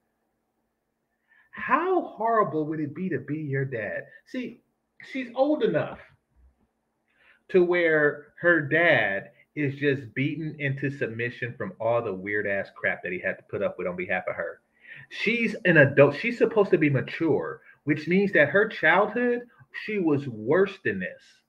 How 1.51 2.03
horrible 2.03 2.65
would 2.67 2.81
it 2.81 2.95
be 2.95 3.09
to 3.11 3.19
be 3.19 3.37
your 3.39 3.65
dad? 3.65 4.05
See, 4.27 4.63
she's 5.13 5.29
old 5.35 5.63
enough 5.63 5.99
to 7.51 7.63
where 7.63 8.29
her 8.41 8.63
dad 8.63 9.31
is 9.55 9.75
just 9.75 10.15
beaten 10.15 10.57
into 10.59 10.91
submission 10.91 11.55
from 11.59 11.75
all 11.79 12.03
the 12.03 12.13
weird 12.13 12.47
ass 12.47 12.71
crap 12.75 13.03
that 13.03 13.13
he 13.13 13.21
had 13.21 13.37
to 13.37 13.45
put 13.51 13.63
up 13.63 13.77
with 13.77 13.87
on 13.87 13.97
behalf 13.97 14.25
of 14.27 14.35
her. 14.35 14.61
She's 15.11 15.55
an 15.67 15.77
adult. 15.77 16.17
She's 16.17 16.39
supposed 16.39 16.71
to 16.71 16.79
be 16.79 16.89
mature, 16.89 17.61
which 17.85 18.09
means 18.09 18.33
that 18.33 18.49
her 18.49 18.67
childhood, 18.67 19.43
she 19.85 19.99
was 19.99 20.27
worse 20.27 20.79
than 20.85 21.01
this. 21.01 21.42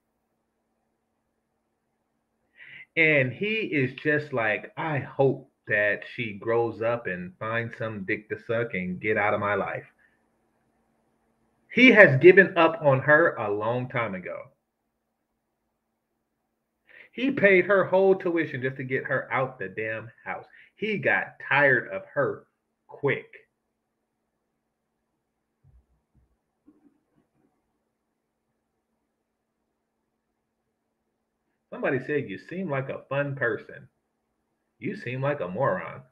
And 2.95 3.33
he 3.33 3.55
is 3.55 3.93
just 3.95 4.33
like, 4.33 4.71
I 4.77 4.99
hope 4.99 5.49
that 5.67 6.01
she 6.15 6.33
grows 6.33 6.81
up 6.81 7.07
and 7.07 7.33
finds 7.39 7.77
some 7.77 8.05
dick 8.05 8.29
to 8.29 8.37
suck 8.47 8.73
and 8.73 8.99
get 8.99 9.17
out 9.17 9.33
of 9.33 9.39
my 9.39 9.55
life. 9.55 9.85
He 11.71 11.91
has 11.91 12.19
given 12.19 12.55
up 12.55 12.77
on 12.81 12.99
her 12.99 13.35
a 13.35 13.51
long 13.51 13.89
time 13.89 14.13
ago. 14.13 14.37
He 17.13 17.31
paid 17.31 17.65
her 17.65 17.85
whole 17.85 18.15
tuition 18.15 18.61
just 18.61 18.77
to 18.77 18.83
get 18.83 19.05
her 19.05 19.31
out 19.31 19.57
the 19.57 19.69
damn 19.69 20.09
house. 20.25 20.45
He 20.75 20.97
got 20.97 21.35
tired 21.47 21.87
of 21.89 22.03
her 22.13 22.45
quick. 22.87 23.25
Somebody 31.73 31.97
said 32.05 32.29
you 32.29 32.37
seem 32.37 32.69
like 32.69 32.89
a 32.89 33.01
fun 33.09 33.35
person. 33.35 33.87
You 34.77 34.95
seem 34.95 35.23
like 35.23 35.39
a 35.39 35.47
moron. 35.47 36.03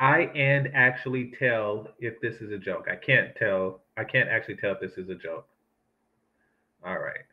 I 0.00 0.22
and 0.34 0.72
actually 0.74 1.32
tell 1.38 1.86
if 2.00 2.20
this 2.20 2.40
is 2.40 2.50
a 2.50 2.58
joke. 2.58 2.88
I 2.90 2.96
can't 2.96 3.36
tell. 3.36 3.82
I 3.96 4.02
can't 4.02 4.28
actually 4.28 4.56
tell 4.56 4.72
if 4.72 4.80
this 4.80 4.98
is 4.98 5.10
a 5.10 5.14
joke. 5.14 5.46
All 6.84 6.98
right. 6.98 7.24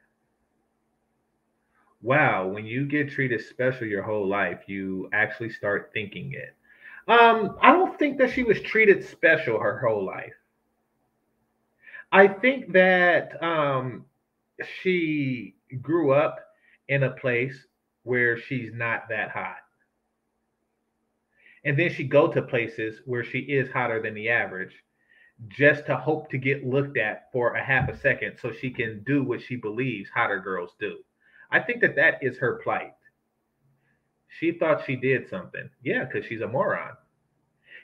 Wow, 2.04 2.48
when 2.48 2.68
you 2.68 2.86
get 2.86 3.10
treated 3.10 3.42
special 3.42 3.88
your 3.88 4.04
whole 4.04 4.28
life, 4.28 4.60
you 4.68 5.10
actually 5.14 5.50
start 5.50 5.90
thinking 5.96 6.34
it. 6.34 6.56
Um, 7.12 7.58
I 7.60 7.72
don't 7.72 7.98
think 7.98 8.20
that 8.20 8.30
she 8.30 8.44
was 8.44 8.62
treated 8.62 9.04
special 9.04 9.60
her 9.60 9.80
whole 9.80 10.06
life. 10.06 10.39
I 12.12 12.28
think 12.28 12.74
that 12.74 13.42
um, 13.44 14.06
she 14.82 15.56
grew 15.82 16.12
up 16.14 16.40
in 16.88 17.04
a 17.04 17.12
place 17.12 17.68
where 18.04 18.38
she's 18.38 18.72
not 18.74 19.04
that 19.10 19.30
hot. 19.30 19.58
And 21.66 21.78
then 21.78 21.94
she 21.94 22.04
go 22.06 22.32
to 22.32 22.42
places 22.42 23.02
where 23.06 23.24
she 23.24 23.40
is 23.40 23.70
hotter 23.72 24.02
than 24.02 24.16
the 24.16 24.30
average 24.30 24.74
just 25.50 25.86
to 25.86 25.96
hope 25.96 26.30
to 26.32 26.38
get 26.38 26.66
looked 26.66 26.98
at 26.98 27.32
for 27.32 27.54
a 27.54 27.64
half 27.64 27.90
a 27.90 27.98
second 27.98 28.38
so 28.42 28.52
she 28.52 28.72
can 28.72 29.04
do 29.06 29.24
what 29.24 29.42
she 29.42 29.56
believes 29.56 30.10
hotter 30.10 30.40
girls 30.40 30.72
do. 30.80 30.98
I 31.52 31.60
think 31.60 31.82
that 31.82 31.96
that 31.96 32.16
is 32.22 32.38
her 32.38 32.60
plight. 32.64 32.94
She 34.40 34.52
thought 34.54 34.86
she 34.86 34.96
did 34.96 35.30
something. 35.30 35.70
Yeah, 35.84 36.06
because 36.06 36.26
she's 36.26 36.42
a 36.42 36.48
moron 36.48 36.96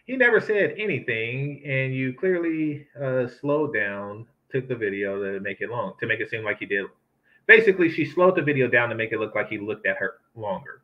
he 0.05 0.15
never 0.15 0.39
said 0.39 0.75
anything, 0.77 1.63
and 1.65 1.93
you 1.93 2.13
clearly 2.13 2.87
uh, 3.01 3.27
slowed 3.27 3.73
down, 3.73 4.27
took 4.51 4.67
the 4.67 4.75
video 4.75 5.21
to 5.21 5.39
make 5.39 5.61
it 5.61 5.69
long, 5.69 5.93
to 5.99 6.05
make 6.07 6.19
it 6.19 6.29
seem 6.29 6.43
like 6.43 6.59
he 6.59 6.65
did. 6.65 6.85
Basically, 7.47 7.89
she 7.89 8.05
slowed 8.05 8.35
the 8.35 8.41
video 8.41 8.67
down 8.67 8.89
to 8.89 8.95
make 8.95 9.11
it 9.11 9.19
look 9.19 9.35
like 9.35 9.49
he 9.49 9.57
looked 9.57 9.85
at 9.85 9.97
her 9.97 10.15
longer. 10.35 10.81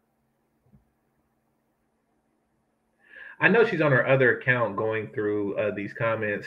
I 3.40 3.48
know 3.48 3.66
she's 3.66 3.82
on 3.82 3.92
her 3.92 4.08
other 4.08 4.38
account 4.38 4.76
going 4.76 5.08
through 5.08 5.58
uh, 5.58 5.74
these 5.74 5.94
comments, 5.94 6.46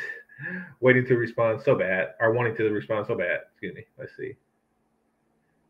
waiting 0.80 1.06
to 1.06 1.16
respond 1.16 1.60
so 1.62 1.74
bad, 1.76 2.14
or 2.20 2.32
wanting 2.32 2.56
to 2.56 2.70
respond 2.70 3.06
so 3.06 3.16
bad. 3.16 3.40
Excuse 3.52 3.74
me. 3.74 3.84
Let's 3.98 4.16
see. 4.16 4.34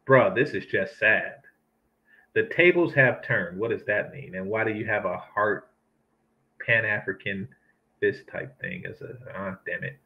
Bruh, 0.07 0.35
this 0.35 0.51
is 0.51 0.67
just 0.67 0.99
sad. 0.99 1.37
The 2.35 2.49
tables 2.55 2.93
have 2.95 3.23
turned. 3.23 3.59
What 3.59 3.71
does 3.71 3.85
that 3.87 4.12
mean? 4.12 4.35
And 4.35 4.47
why 4.49 4.64
do 4.64 4.73
you 4.73 4.85
have 4.85 5.07
a 5.07 5.17
heart 5.17 5.71
Pan 6.64 6.85
African 6.85 7.48
fist 8.00 8.22
type 8.31 8.59
thing 8.61 8.85
as 8.87 9.00
a 9.00 9.16
ah 9.37 9.57
damn 9.66 9.85
it. 9.85 9.96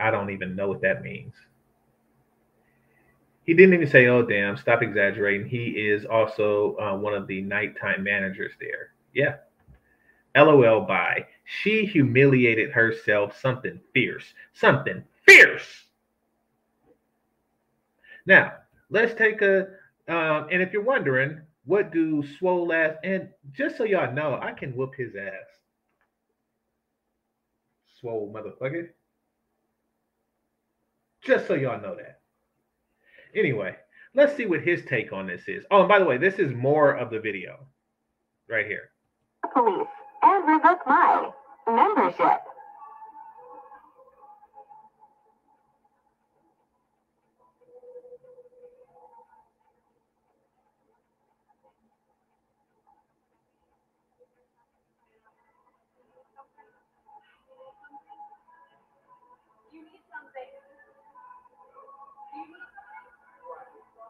I 0.00 0.10
don't 0.10 0.30
even 0.30 0.54
know 0.56 0.68
what 0.68 0.82
that 0.82 1.02
means. 1.02 1.34
He 3.44 3.54
didn't 3.54 3.74
even 3.74 3.88
say, 3.88 4.06
"Oh 4.06 4.22
damn, 4.22 4.56
stop 4.56 4.82
exaggerating." 4.82 5.48
He 5.48 5.66
is 5.66 6.04
also 6.04 6.76
uh, 6.76 6.96
one 6.96 7.14
of 7.14 7.26
the 7.26 7.40
nighttime 7.42 8.02
managers 8.02 8.52
there. 8.60 8.90
Yeah. 9.14 9.36
LOL 10.34 10.82
by 10.82 11.26
she 11.44 11.86
humiliated 11.86 12.70
herself 12.70 13.38
something 13.40 13.80
fierce. 13.94 14.34
Something 14.52 15.02
fierce. 15.26 15.84
Now, 18.26 18.52
let's 18.90 19.14
take 19.14 19.40
a 19.42 19.68
um, 20.08 20.48
and 20.50 20.62
if 20.62 20.72
you're 20.72 20.82
wondering, 20.82 21.40
what 21.66 21.92
do 21.92 22.24
swole 22.38 22.72
ass 22.72 22.94
and 23.02 23.28
just 23.52 23.76
so 23.76 23.84
y'all 23.84 24.14
know, 24.14 24.38
I 24.40 24.52
can 24.52 24.74
whoop 24.74 24.94
his 24.96 25.14
ass. 25.16 25.46
Swole 28.00 28.32
motherfucker. 28.34 28.88
Just 31.22 31.48
so 31.48 31.54
y'all 31.54 31.80
know 31.80 31.96
that. 31.96 32.20
Anyway, 33.34 33.74
let's 34.14 34.36
see 34.36 34.46
what 34.46 34.62
his 34.62 34.84
take 34.88 35.12
on 35.12 35.26
this 35.26 35.42
is. 35.48 35.64
Oh, 35.70 35.80
and 35.80 35.88
by 35.88 35.98
the 35.98 36.04
way, 36.04 36.18
this 36.18 36.38
is 36.38 36.54
more 36.54 36.92
of 36.92 37.10
the 37.10 37.18
video 37.18 37.66
right 38.48 38.66
here. 38.66 38.90
Police 39.52 39.88
and 40.22 40.48
revoke 40.48 40.86
my 40.86 41.30
membership. 41.66 42.45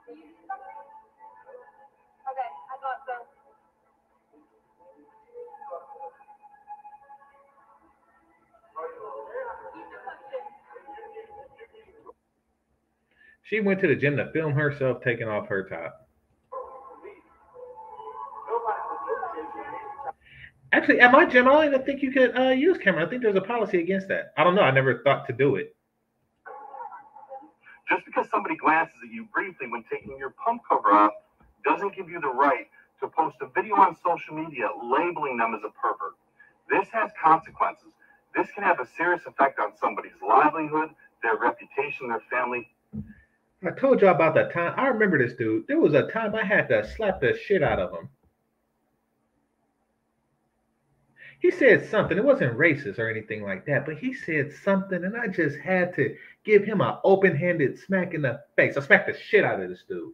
Okay, 0.08 0.14
I 0.14 0.26
the 2.78 2.90
question. 2.94 3.26
She 13.42 13.60
went 13.60 13.80
to 13.80 13.88
the 13.88 13.94
gym 13.94 14.16
to 14.16 14.30
film 14.32 14.52
herself 14.52 15.02
taking 15.02 15.28
off 15.28 15.48
her 15.48 15.68
top. 15.68 16.08
Actually, 20.72 21.00
at 21.00 21.12
my 21.12 21.24
gym, 21.24 21.46
I 21.48 21.52
don't 21.52 21.66
even 21.66 21.82
think 21.84 22.02
you 22.02 22.10
could 22.10 22.36
uh, 22.36 22.50
use 22.50 22.76
camera. 22.78 23.06
I 23.06 23.08
think 23.08 23.22
there's 23.22 23.36
a 23.36 23.40
policy 23.40 23.80
against 23.80 24.08
that. 24.08 24.32
I 24.36 24.42
don't 24.44 24.56
know. 24.56 24.62
I 24.62 24.72
never 24.72 25.00
thought 25.04 25.26
to 25.28 25.32
do 25.32 25.56
it. 25.56 25.75
Just 27.88 28.04
because 28.04 28.26
somebody 28.30 28.56
glances 28.56 28.96
at 29.04 29.12
you 29.12 29.26
briefly 29.32 29.68
when 29.68 29.84
taking 29.90 30.18
your 30.18 30.30
pump 30.30 30.62
cover 30.68 30.92
off 30.92 31.12
doesn't 31.64 31.94
give 31.94 32.08
you 32.08 32.20
the 32.20 32.28
right 32.28 32.66
to 33.00 33.08
post 33.08 33.36
a 33.40 33.46
video 33.54 33.76
on 33.76 33.96
social 34.04 34.34
media 34.34 34.68
labeling 34.82 35.36
them 35.36 35.54
as 35.54 35.62
a 35.64 35.70
pervert. 35.80 36.14
This 36.68 36.88
has 36.92 37.10
consequences. 37.22 37.92
This 38.34 38.48
can 38.54 38.64
have 38.64 38.80
a 38.80 38.86
serious 38.96 39.22
effect 39.26 39.58
on 39.58 39.76
somebody's 39.76 40.20
livelihood, 40.26 40.90
their 41.22 41.36
reputation, 41.36 42.08
their 42.08 42.22
family. 42.30 42.68
I 43.64 43.70
told 43.70 44.00
y'all 44.00 44.14
about 44.14 44.34
that 44.34 44.52
time. 44.52 44.74
I 44.76 44.88
remember 44.88 45.18
this 45.18 45.36
dude. 45.36 45.66
There 45.66 45.80
was 45.80 45.94
a 45.94 46.08
time 46.08 46.34
I 46.34 46.44
had 46.44 46.68
to 46.68 46.86
slap 46.96 47.20
the 47.20 47.36
shit 47.36 47.62
out 47.62 47.78
of 47.78 47.92
him. 47.92 48.08
He 51.40 51.50
said 51.50 51.88
something. 51.88 52.16
It 52.16 52.24
wasn't 52.24 52.58
racist 52.58 52.98
or 52.98 53.08
anything 53.08 53.42
like 53.42 53.66
that, 53.66 53.86
but 53.86 53.98
he 53.98 54.12
said 54.12 54.52
something, 54.64 55.04
and 55.04 55.16
I 55.16 55.28
just 55.28 55.58
had 55.58 55.94
to 55.94 56.16
give 56.46 56.64
him 56.64 56.80
an 56.80 56.94
open-handed 57.04 57.78
smack 57.78 58.14
in 58.14 58.22
the 58.22 58.40
face. 58.54 58.76
I 58.76 58.80
smacked 58.80 59.08
the 59.12 59.18
shit 59.18 59.44
out 59.44 59.60
of 59.60 59.68
this 59.68 59.84
dude. 59.86 60.12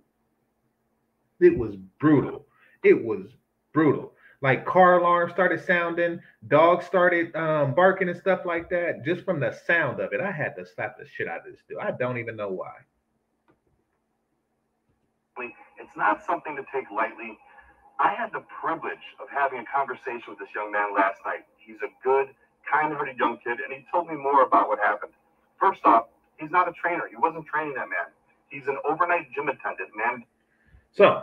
It 1.38 1.56
was 1.56 1.76
brutal. 2.00 2.46
It 2.82 3.04
was 3.04 3.28
brutal. 3.72 4.14
Like 4.40 4.66
car 4.66 4.98
alarms 4.98 5.32
started 5.32 5.64
sounding, 5.64 6.18
dogs 6.48 6.84
started 6.84 7.36
um, 7.36 7.74
barking 7.74 8.08
and 8.08 8.18
stuff 8.18 8.40
like 8.44 8.68
that. 8.70 9.04
Just 9.04 9.24
from 9.24 9.38
the 9.38 9.52
sound 9.66 10.00
of 10.00 10.12
it, 10.12 10.20
I 10.20 10.32
had 10.32 10.56
to 10.56 10.66
slap 10.66 10.98
the 10.98 11.06
shit 11.06 11.28
out 11.28 11.46
of 11.46 11.52
this 11.52 11.60
dude. 11.68 11.78
I 11.78 11.92
don't 11.92 12.18
even 12.18 12.34
know 12.34 12.48
why. 12.48 12.72
It's 15.78 15.96
not 15.96 16.24
something 16.24 16.56
to 16.56 16.62
take 16.72 16.90
lightly. 16.90 17.36
I 18.00 18.14
had 18.14 18.32
the 18.32 18.42
privilege 18.60 19.04
of 19.20 19.28
having 19.28 19.60
a 19.60 19.64
conversation 19.66 20.24
with 20.28 20.38
this 20.38 20.48
young 20.54 20.72
man 20.72 20.94
last 20.94 21.20
night. 21.26 21.44
He's 21.58 21.76
a 21.84 21.90
good, 22.02 22.28
kind-hearted 22.70 23.18
young 23.18 23.38
kid, 23.44 23.58
and 23.60 23.72
he 23.72 23.84
told 23.92 24.08
me 24.08 24.14
more 24.14 24.42
about 24.42 24.68
what 24.68 24.78
happened. 24.78 25.12
First 25.60 25.80
off, 25.84 26.06
he's 26.42 26.50
not 26.50 26.68
a 26.68 26.72
trainer. 26.72 27.05
He 27.09 27.16
wasn't 27.16 27.46
training 27.46 27.74
that 27.74 27.88
man. 27.88 28.12
He's 28.48 28.66
an 28.68 28.76
overnight 28.88 29.33
gym 29.35 29.48
attendant, 29.48 29.90
man. 29.96 30.24
So 30.90 31.22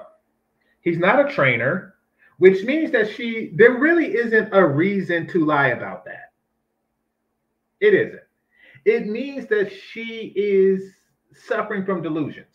he's 0.81 0.97
not 0.97 1.19
a 1.19 1.31
trainer, 1.31 1.95
which 2.37 2.63
means 2.63 2.91
that 2.91 3.11
she 3.11 3.51
there 3.55 3.77
really 3.77 4.15
isn't 4.15 4.49
a 4.51 4.65
reason 4.65 5.27
to 5.27 5.45
lie 5.45 5.67
about 5.67 6.05
that. 6.05 6.31
It 7.79 7.93
isn't. 7.93 8.21
It 8.85 9.07
means 9.07 9.47
that 9.47 9.71
she 9.71 10.33
is 10.35 10.81
suffering 11.33 11.85
from 11.85 12.01
delusions 12.01 12.47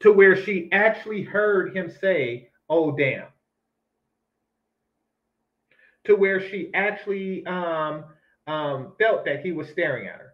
to 0.00 0.12
where 0.12 0.36
she 0.36 0.68
actually 0.72 1.22
heard 1.22 1.76
him 1.76 1.90
say, 1.90 2.48
Oh, 2.68 2.96
damn. 2.96 3.26
To 6.04 6.16
where 6.16 6.40
she 6.40 6.70
actually 6.74 7.44
um, 7.46 8.04
um, 8.46 8.92
felt 8.98 9.24
that 9.24 9.44
he 9.44 9.52
was 9.52 9.68
staring 9.68 10.06
at 10.08 10.16
her. 10.16 10.33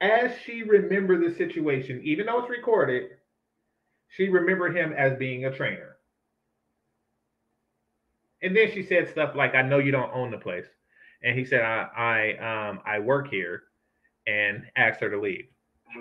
As 0.00 0.36
she 0.44 0.62
remembered 0.62 1.22
the 1.22 1.34
situation, 1.34 2.00
even 2.04 2.26
though 2.26 2.40
it's 2.40 2.50
recorded, 2.50 3.18
she 4.08 4.28
remembered 4.28 4.76
him 4.76 4.92
as 4.92 5.18
being 5.18 5.44
a 5.44 5.54
trainer. 5.54 5.96
And 8.42 8.56
then 8.56 8.70
she 8.70 8.82
said 8.82 9.08
stuff 9.08 9.34
like, 9.34 9.54
"I 9.54 9.62
know 9.62 9.78
you 9.78 9.92
don't 9.92 10.12
own 10.12 10.30
the 10.30 10.38
place," 10.38 10.66
and 11.22 11.38
he 11.38 11.44
said, 11.44 11.62
"I 11.62 11.88
I 11.96 12.68
um 12.70 12.80
I 12.84 12.98
work 13.00 13.28
here," 13.28 13.64
and 14.26 14.70
asked 14.76 15.00
her 15.00 15.10
to 15.10 15.18
leave. 15.20 15.48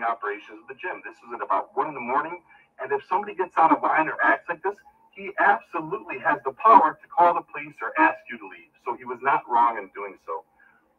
operations 0.04 0.62
of 0.62 0.68
the 0.68 0.76
gym. 0.76 1.02
This 1.06 1.16
was 1.24 1.36
at 1.36 1.42
about 1.46 1.76
one 1.76 1.88
in 1.88 1.94
the 1.94 2.00
morning, 2.02 2.42
and 2.80 2.92
if 2.92 3.04
somebody 3.08 3.36
gets 3.36 3.58
out 3.58 3.72
of 3.72 3.82
line 3.82 4.08
or 4.08 4.18
acts 4.24 4.50
like 4.50 4.62
this, 4.64 4.76
he 5.12 5.32
absolutely 5.40 6.20
has 6.20 6.40
the 6.44 6.52
power 6.54 6.98
to 7.02 7.08
call 7.08 7.34
the 7.34 7.42
police 7.42 7.76
or 7.82 7.94
ask 7.98 8.18
you 8.30 8.38
to 8.38 8.48
leave. 8.48 8.72
So 8.86 8.96
he 8.96 9.06
was 9.06 9.20
not 9.22 9.44
wrong 9.50 9.78
in 9.78 9.90
doing 9.96 10.18
so. 10.26 10.44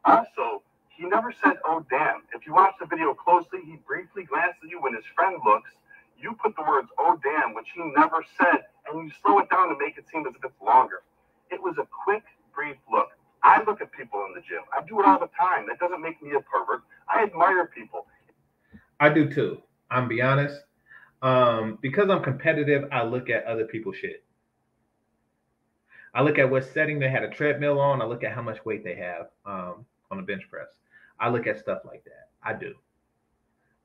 Also, 0.05 0.63
he 0.97 1.05
never 1.05 1.33
said, 1.43 1.59
"Oh 1.65 1.85
damn." 1.91 2.23
If 2.35 2.47
you 2.47 2.55
watch 2.55 2.75
the 2.81 2.87
video 2.87 3.15
closely, 3.15 3.61
he 3.65 3.77
briefly 3.87 4.25
glanced 4.25 4.59
at 4.65 4.71
you 4.71 4.81
when 4.81 4.95
his 4.95 5.05
friend 5.15 5.37
looks. 5.45 5.71
You 6.19 6.35
put 6.43 6.57
the 6.57 6.63
words 6.63 6.89
"Oh 6.99 7.19
damn," 7.23 7.55
which 7.55 7.69
he 7.75 7.83
never 7.97 8.25
said, 8.39 8.65
and 8.89 9.05
you 9.05 9.13
slow 9.23 9.39
it 9.41 9.51
down 9.51 9.69
to 9.69 9.77
make 9.79 9.99
it 9.99 10.07
seem 10.11 10.27
as 10.27 10.35
if 10.35 10.45
it's 10.45 10.61
longer. 10.61 11.03
It 11.51 11.63
was 11.63 11.77
a 11.79 11.87
quick, 12.05 12.25
brief 12.55 12.77
look. 12.91 13.11
I 13.43 13.63
look 13.65 13.81
at 13.81 13.93
people 13.93 14.25
in 14.27 14.35
the 14.35 14.41
gym. 14.41 14.63
I 14.77 14.85
do 14.87 14.99
it 15.01 15.07
all 15.07 15.21
the 15.21 15.31
time. 15.39 15.67
That 15.69 15.79
doesn't 15.79 16.01
make 16.01 16.21
me 16.23 16.31
a 16.31 16.41
pervert. 16.41 16.83
I 17.09 17.23
admire 17.23 17.67
people. 17.67 18.07
I 18.99 19.11
do 19.11 19.31
too. 19.33 19.63
I'm 19.91 20.09
be 20.09 20.23
honest. 20.23 20.63
Um, 21.23 21.79
because 21.81 22.11
I'm 22.11 22.23
competitive, 22.23 22.89
I 22.91 23.05
look 23.05 23.31
at 23.31 23.45
other 23.45 23.67
people's 23.67 23.97
shit. 23.97 24.25
I 26.15 26.23
look 26.23 26.39
at 26.39 26.51
what 26.51 26.65
setting 26.65 26.99
they 26.99 27.11
had 27.11 27.23
a 27.23 27.31
treadmill 27.31 27.79
on. 27.79 28.01
I 28.01 28.07
look 28.07 28.25
at 28.25 28.33
how 28.33 28.43
much 28.43 28.65
weight 28.65 28.83
they 28.83 28.97
have 28.97 29.29
um, 29.45 29.85
on 30.11 30.17
the 30.17 30.23
bench 30.23 30.45
press. 30.51 30.69
I 31.19 31.29
look 31.29 31.47
at 31.47 31.59
stuff 31.59 31.81
like 31.85 32.05
that. 32.05 32.31
I 32.43 32.53
do. 32.53 32.75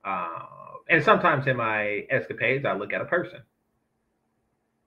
Uh, 0.04 0.46
and 0.88 1.02
sometimes 1.02 1.46
in 1.46 1.56
my 1.56 2.06
escapades, 2.10 2.64
I 2.64 2.74
look 2.74 2.92
at 2.92 3.00
a 3.00 3.06
person. 3.06 3.40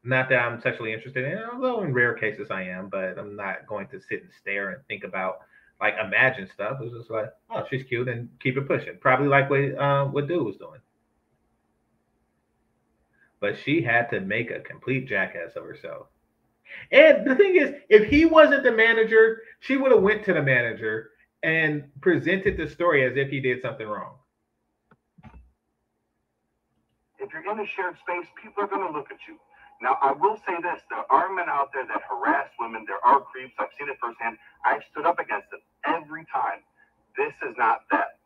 Not 0.04 0.30
that 0.30 0.38
I'm 0.38 0.62
sexually 0.62 0.94
interested 0.94 1.26
in, 1.26 1.40
although 1.52 1.82
in 1.82 1.94
rare 1.94 2.14
cases 2.14 2.52
I 2.52 2.64
am, 2.64 2.90
but 2.90 3.18
I'm 3.18 3.36
not 3.36 3.66
going 3.66 3.88
to 3.88 4.00
sit 4.00 4.22
and 4.22 4.32
stare 4.40 4.70
and 4.70 4.86
think 4.88 5.04
about 5.04 5.40
like 5.82 5.96
imagine 6.04 6.48
stuff. 6.54 6.78
It's 6.82 6.94
just 6.94 7.10
like, 7.10 7.34
oh, 7.50 7.66
she's 7.70 7.84
cute 7.84 8.08
and 8.08 8.30
keep 8.40 8.58
it 8.58 8.68
pushing. 8.68 8.98
Probably 9.00 9.28
like 9.28 9.50
what 9.50 9.60
uh, 9.78 10.06
what 10.06 10.28
dude 10.28 10.46
was 10.46 10.58
doing. 10.58 10.80
But 13.40 13.58
she 13.64 13.82
had 13.82 14.10
to 14.12 14.22
make 14.22 14.52
a 14.52 14.60
complete 14.60 15.08
jackass 15.08 15.56
of 15.56 15.64
herself. 15.64 16.08
And 16.92 17.28
the 17.28 17.36
thing 17.36 17.56
is, 17.56 17.74
if 17.90 18.10
he 18.10 18.26
wasn't 18.26 18.64
the 18.64 18.72
manager, 18.72 19.42
she 19.60 19.78
would 19.78 19.92
have 19.92 20.02
went 20.02 20.24
to 20.26 20.34
the 20.34 20.42
manager 20.42 21.12
and 21.46 21.86
presented 22.02 22.58
the 22.58 22.68
story 22.68 23.06
as 23.06 23.14
if 23.16 23.30
he 23.30 23.40
did 23.40 23.62
something 23.62 23.86
wrong. 23.86 24.18
If 27.22 27.30
you're 27.32 27.46
in 27.46 27.60
a 27.60 27.68
shared 27.70 28.02
space, 28.02 28.26
people 28.42 28.64
are 28.64 28.68
going 28.68 28.82
to 28.82 28.92
look 28.92 29.14
at 29.14 29.22
you. 29.30 29.38
Now, 29.80 30.02
I 30.02 30.12
will 30.12 30.42
say 30.42 30.58
this 30.58 30.82
there 30.90 31.06
are 31.14 31.30
men 31.30 31.46
out 31.48 31.70
there 31.72 31.86
that 31.86 32.02
harass 32.10 32.50
women. 32.60 32.84
There 32.90 32.98
are 33.06 33.22
creeps. 33.22 33.54
I've 33.60 33.70
seen 33.78 33.90
it 33.90 33.98
firsthand. 34.02 34.38
I've 34.66 34.82
stood 34.90 35.06
up 35.06 35.20
against 35.20 35.52
them 35.52 35.62
every 35.86 36.26
time. 36.34 36.66
This 37.16 37.34
is 37.48 37.54
not 37.58 37.86
that. 37.92 38.18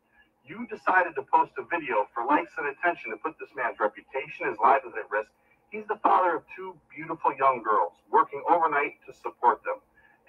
You 0.48 0.66
decided 0.72 1.14
to 1.16 1.22
post 1.28 1.52
a 1.60 1.64
video 1.68 2.08
for 2.14 2.24
likes 2.24 2.56
and 2.56 2.72
attention 2.72 3.10
to 3.12 3.18
put 3.20 3.36
this 3.38 3.52
man's 3.54 3.76
reputation, 3.78 4.48
his 4.48 4.56
life 4.64 4.80
is 4.88 4.96
at 4.96 5.10
risk. 5.12 5.28
He's 5.68 5.84
the 5.92 6.00
father 6.02 6.40
of 6.40 6.42
two 6.56 6.72
beautiful 6.88 7.36
young 7.36 7.62
girls, 7.62 7.92
working 8.10 8.42
overnight 8.48 8.96
to 9.04 9.12
support 9.12 9.60
them. 9.62 9.76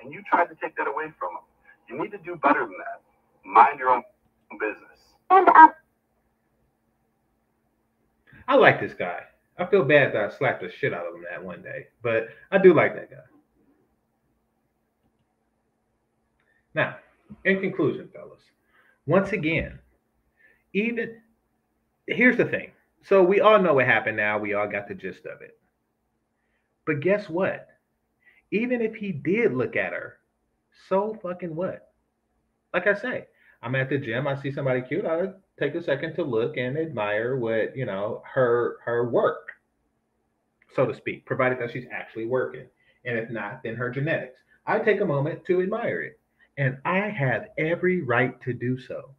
And 0.03 0.11
you 0.11 0.21
tried 0.27 0.51
to 0.51 0.55
take 0.59 0.75
that 0.75 0.91
away 0.91 1.07
from 1.17 1.39
him. 1.39 1.47
You 1.91 2.01
need 2.01 2.11
to 2.11 2.17
do 2.19 2.35
better 2.37 2.61
than 2.61 2.75
that. 2.77 3.01
Mind 3.43 3.79
your 3.79 3.89
own 3.89 4.03
business. 4.59 4.99
And 5.29 5.47
up. 5.49 5.75
I 8.47 8.55
like 8.55 8.79
this 8.79 8.93
guy. 8.93 9.21
I 9.57 9.65
feel 9.65 9.83
bad 9.83 10.13
that 10.13 10.23
I 10.23 10.37
slapped 10.37 10.61
the 10.61 10.71
shit 10.71 10.93
out 10.93 11.05
of 11.05 11.15
him 11.15 11.25
that 11.29 11.43
one 11.43 11.61
day, 11.61 11.87
but 12.01 12.27
I 12.51 12.57
do 12.57 12.73
like 12.73 12.95
that 12.95 13.11
guy. 13.11 13.17
Now, 16.73 16.95
in 17.45 17.59
conclusion, 17.59 18.09
fellas, 18.13 18.41
once 19.05 19.33
again, 19.33 19.77
even 20.73 21.17
here's 22.07 22.37
the 22.37 22.45
thing. 22.45 22.71
So 23.03 23.23
we 23.23 23.41
all 23.41 23.61
know 23.61 23.73
what 23.73 23.85
happened 23.85 24.17
now. 24.17 24.37
We 24.37 24.53
all 24.53 24.67
got 24.67 24.87
the 24.87 24.95
gist 24.95 25.25
of 25.25 25.41
it. 25.41 25.57
But 26.85 27.01
guess 27.01 27.29
what? 27.29 27.67
Even 28.51 28.81
if 28.81 28.95
he 28.95 29.11
did 29.11 29.53
look 29.53 29.75
at 29.75 29.93
her, 29.93 30.17
so 30.87 31.17
fucking 31.21 31.55
what? 31.55 31.91
Like 32.73 32.87
I 32.87 32.93
say, 32.93 33.27
I'm 33.61 33.75
at 33.75 33.89
the 33.89 33.97
gym, 33.97 34.27
I 34.27 34.41
see 34.41 34.51
somebody 34.51 34.81
cute, 34.81 35.05
I 35.05 35.27
take 35.59 35.75
a 35.75 35.83
second 35.83 36.15
to 36.15 36.23
look 36.23 36.57
and 36.57 36.77
admire 36.77 37.35
what, 37.37 37.75
you 37.75 37.85
know, 37.85 38.23
her 38.33 38.77
her 38.85 39.09
work, 39.09 39.51
so 40.75 40.85
to 40.85 40.95
speak, 40.95 41.25
provided 41.25 41.59
that 41.59 41.71
she's 41.71 41.85
actually 41.91 42.25
working. 42.25 42.65
And 43.05 43.17
if 43.17 43.29
not, 43.29 43.61
then 43.63 43.75
her 43.75 43.89
genetics. 43.89 44.39
I 44.65 44.79
take 44.79 45.01
a 45.01 45.05
moment 45.05 45.45
to 45.45 45.61
admire 45.61 46.01
it. 46.01 46.19
And 46.57 46.77
I 46.85 47.09
have 47.09 47.47
every 47.57 48.01
right 48.01 48.39
to 48.41 48.53
do 48.53 48.79
so. 48.79 49.15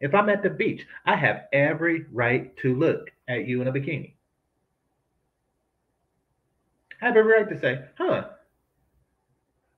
If 0.00 0.14
I'm 0.14 0.28
at 0.28 0.42
the 0.42 0.50
beach, 0.50 0.86
I 1.04 1.16
have 1.16 1.44
every 1.52 2.06
right 2.12 2.56
to 2.58 2.74
look 2.74 3.10
at 3.28 3.46
you 3.46 3.62
in 3.62 3.68
a 3.68 3.72
bikini. 3.72 4.14
I 7.00 7.06
have 7.06 7.16
every 7.16 7.32
right 7.32 7.48
to 7.48 7.60
say, 7.60 7.84
huh, 7.98 8.28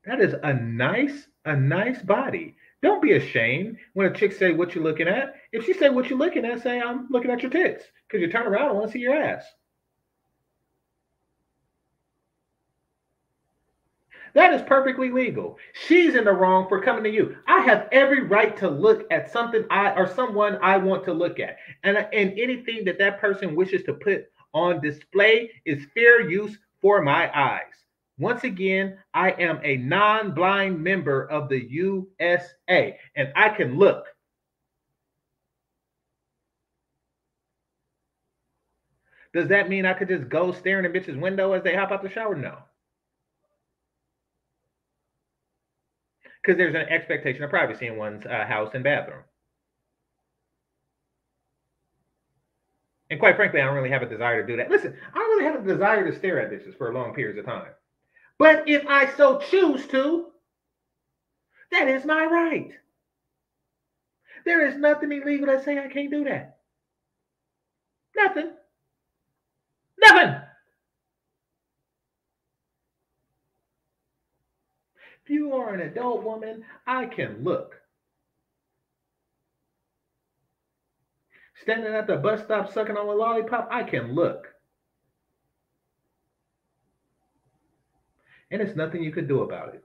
that 0.09 0.21
is 0.21 0.35
a 0.43 0.55
nice, 0.55 1.29
a 1.45 1.55
nice 1.55 2.01
body. 2.01 2.57
Don't 2.83 3.03
be 3.03 3.13
ashamed 3.13 3.77
when 3.93 4.07
a 4.07 4.15
chick 4.15 4.33
say 4.33 4.53
what 4.53 4.75
you're 4.75 4.83
looking 4.83 5.07
at. 5.07 5.35
If 5.53 5.67
she 5.67 5.75
say 5.75 5.91
what 5.91 6.09
you're 6.09 6.19
looking 6.19 6.47
at, 6.47 6.63
say 6.63 6.81
I'm 6.81 7.09
looking 7.11 7.31
at 7.31 7.43
your 7.43 7.51
tits. 7.51 7.85
Because 8.07 8.23
you 8.23 8.33
turn 8.33 8.47
around 8.47 8.71
and 8.71 8.79
want 8.79 8.89
to 8.89 8.93
see 8.93 9.01
your 9.01 9.15
ass. 9.15 9.45
That 14.33 14.55
is 14.55 14.63
perfectly 14.63 15.11
legal. 15.11 15.59
She's 15.87 16.15
in 16.15 16.25
the 16.25 16.33
wrong 16.33 16.69
for 16.69 16.81
coming 16.81 17.05
to 17.05 17.11
you. 17.11 17.37
I 17.47 17.61
have 17.61 17.89
every 17.93 18.23
right 18.23 18.57
to 18.59 18.71
look 18.71 19.07
at 19.11 19.31
something 19.31 19.65
I 19.71 19.91
or 19.93 20.07
someone 20.07 20.59
I 20.63 20.79
want 20.79 21.05
to 21.05 21.13
look 21.13 21.41
at. 21.41 21.57
And, 21.83 21.99
and 21.99 22.39
anything 22.39 22.85
that 22.85 22.99
that 22.99 23.21
person 23.21 23.55
wishes 23.55 23.83
to 23.85 23.95
put 23.95 24.27
on 24.55 24.81
display 24.81 25.51
is 25.67 25.87
fair 25.93 26.31
use 26.31 26.57
for 26.81 27.03
my 27.03 27.31
eyes. 27.37 27.65
Once 28.19 28.43
again, 28.43 28.99
I 29.15 29.31
am 29.31 29.61
a 29.63 29.77
non 29.77 30.33
blind 30.33 30.83
member 30.83 31.25
of 31.31 31.49
the 31.49 31.65
USA 31.71 32.99
and 33.15 33.33
I 33.37 33.49
can 33.51 33.79
look. 33.79 34.07
Does 39.33 39.49
that 39.49 39.69
mean 39.69 39.87
I 39.87 39.93
could 39.93 40.09
just 40.09 40.29
go 40.29 40.53
staring 40.53 40.85
at 40.85 40.93
bitches' 40.93 41.21
window 41.21 41.53
as 41.53 41.63
they 41.63 41.77
hop 41.77 41.93
out 41.93 42.03
the 42.03 42.09
shower? 42.09 42.35
No. 42.35 42.59
Because 46.43 46.57
there's 46.57 46.75
an 46.75 46.89
expectation 46.89 47.45
of 47.45 47.51
privacy 47.51 47.87
in 47.87 47.97
one's 47.97 48.25
uh, 48.27 48.47
house 48.47 48.71
and 48.75 48.83
bathroom. 48.83 49.23
And 53.11 53.21
quite 53.21 53.37
frankly, 53.37 53.61
I 53.61 53.67
don't 53.67 53.75
really 53.75 53.91
have 53.91 54.03
a 54.03 54.09
desire 54.09 54.41
to 54.41 54.47
do 54.47 54.57
that. 54.57 54.71
Listen, 54.71 54.97
I 55.15 55.19
don't 55.19 55.31
really 55.31 55.45
have 55.45 55.65
a 55.65 55.69
desire 55.69 56.11
to 56.11 56.17
stare 56.17 56.41
at 56.41 56.51
bitches 56.51 56.77
for 56.77 56.93
long 56.93 57.15
periods 57.15 57.39
of 57.39 57.45
time. 57.45 57.69
But 58.39 58.69
if 58.69 58.87
I 58.87 59.15
so 59.17 59.39
choose 59.39 59.87
to, 59.89 60.27
that 61.73 61.89
is 61.89 62.05
my 62.05 62.25
right. 62.25 62.71
There 64.45 64.67
is 64.67 64.77
nothing 64.77 65.13
illegal 65.13 65.47
that 65.47 65.65
say 65.65 65.79
I 65.79 65.89
can't 65.89 66.11
do 66.11 66.25
that. 66.25 66.59
Nothing. 68.17 68.53
Nothing. 69.99 70.41
If 75.25 75.31
you 75.31 75.53
are 75.53 75.75
an 75.75 75.81
adult 75.81 76.23
woman, 76.23 76.65
I 76.87 77.07
can 77.07 77.45
look. 77.45 77.75
Standing 81.63 81.93
at 81.93 82.07
the 82.07 82.17
bus 82.17 82.45
stop 82.45 82.73
sucking 82.73 82.97
on 82.97 83.07
a 83.07 83.13
lollipop, 83.13 83.69
I 83.71 83.83
can 83.83 84.15
look. 84.15 84.47
And 88.51 88.63
it's 88.63 88.77
nothing 88.77 89.03
you 89.03 89.13
can 89.13 89.27
do 89.27 89.43
about 89.43 89.75
it. 89.75 89.85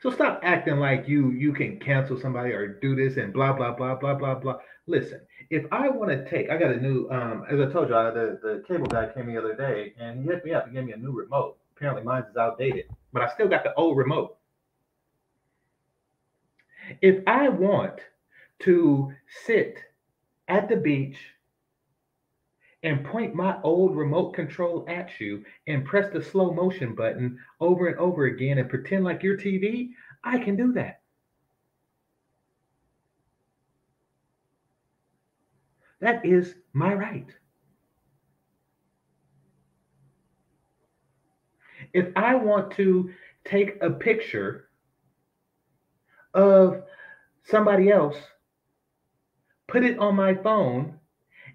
So 0.00 0.10
stop 0.10 0.40
acting 0.42 0.76
like 0.76 1.06
you 1.06 1.30
you 1.30 1.52
can 1.52 1.78
cancel 1.78 2.18
somebody 2.18 2.52
or 2.52 2.66
do 2.80 2.96
this 2.96 3.18
and 3.18 3.34
blah 3.34 3.52
blah 3.52 3.72
blah 3.72 3.94
blah 3.94 4.14
blah 4.14 4.34
blah. 4.34 4.56
Listen, 4.86 5.20
if 5.50 5.66
I 5.70 5.90
want 5.90 6.10
to 6.10 6.28
take, 6.28 6.48
I 6.48 6.56
got 6.56 6.72
a 6.72 6.80
new 6.80 7.08
um 7.10 7.44
as 7.50 7.60
I 7.60 7.70
told 7.70 7.90
you, 7.90 7.94
I, 7.94 8.10
the 8.10 8.38
the 8.42 8.64
cable 8.66 8.86
guy 8.86 9.10
came 9.12 9.26
the 9.26 9.38
other 9.38 9.54
day 9.54 9.92
and 10.00 10.22
he 10.22 10.26
hit 10.26 10.42
me 10.44 10.54
up 10.54 10.64
and 10.64 10.74
gave 10.74 10.84
me 10.84 10.92
a 10.92 10.96
new 10.96 11.12
remote. 11.12 11.58
Apparently 11.76 12.02
mine 12.02 12.24
is 12.30 12.36
outdated, 12.36 12.86
but 13.12 13.22
I 13.22 13.28
still 13.34 13.48
got 13.48 13.62
the 13.62 13.74
old 13.74 13.98
remote. 13.98 14.38
If 17.02 17.22
I 17.26 17.50
want 17.50 18.00
to 18.60 19.12
sit 19.44 19.78
at 20.48 20.68
the 20.68 20.76
beach 20.76 21.18
and 22.82 23.04
point 23.04 23.34
my 23.34 23.60
old 23.62 23.96
remote 23.96 24.32
control 24.32 24.84
at 24.88 25.20
you 25.20 25.44
and 25.66 25.84
press 25.84 26.10
the 26.12 26.22
slow 26.22 26.52
motion 26.52 26.94
button 26.94 27.38
over 27.60 27.88
and 27.88 27.98
over 27.98 28.24
again 28.24 28.58
and 28.58 28.70
pretend 28.70 29.04
like 29.04 29.22
your 29.22 29.36
TV, 29.36 29.90
I 30.24 30.38
can 30.38 30.56
do 30.56 30.72
that. 30.72 31.00
That 36.00 36.24
is 36.24 36.54
my 36.72 36.94
right. 36.94 37.26
If 41.92 42.06
I 42.16 42.34
want 42.34 42.70
to 42.72 43.10
take 43.44 43.76
a 43.82 43.90
picture 43.90 44.68
of 46.32 46.82
somebody 47.44 47.90
else, 47.90 48.16
put 49.66 49.84
it 49.84 49.98
on 49.98 50.14
my 50.14 50.34
phone, 50.34 50.99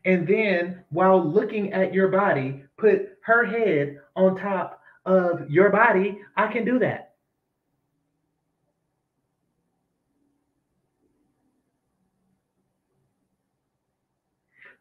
and 0.06 0.28
then 0.28 0.84
while 0.92 1.24
looking 1.24 1.74
at 1.74 1.94
your 1.94 2.08
body, 2.10 2.64
put 2.78 3.18
her 3.22 3.44
head 3.44 4.00
on 4.16 4.38
top 4.38 4.82
of 5.06 5.50
your 5.50 5.72
body, 5.72 6.20
I 6.38 6.48
can 6.48 6.64
do 6.64 6.80
that. 6.80 7.14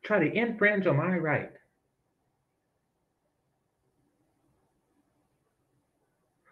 Try 0.03 0.19
to 0.19 0.31
infringe 0.31 0.87
on 0.87 0.99
my 0.99 1.17
right. 1.17 1.51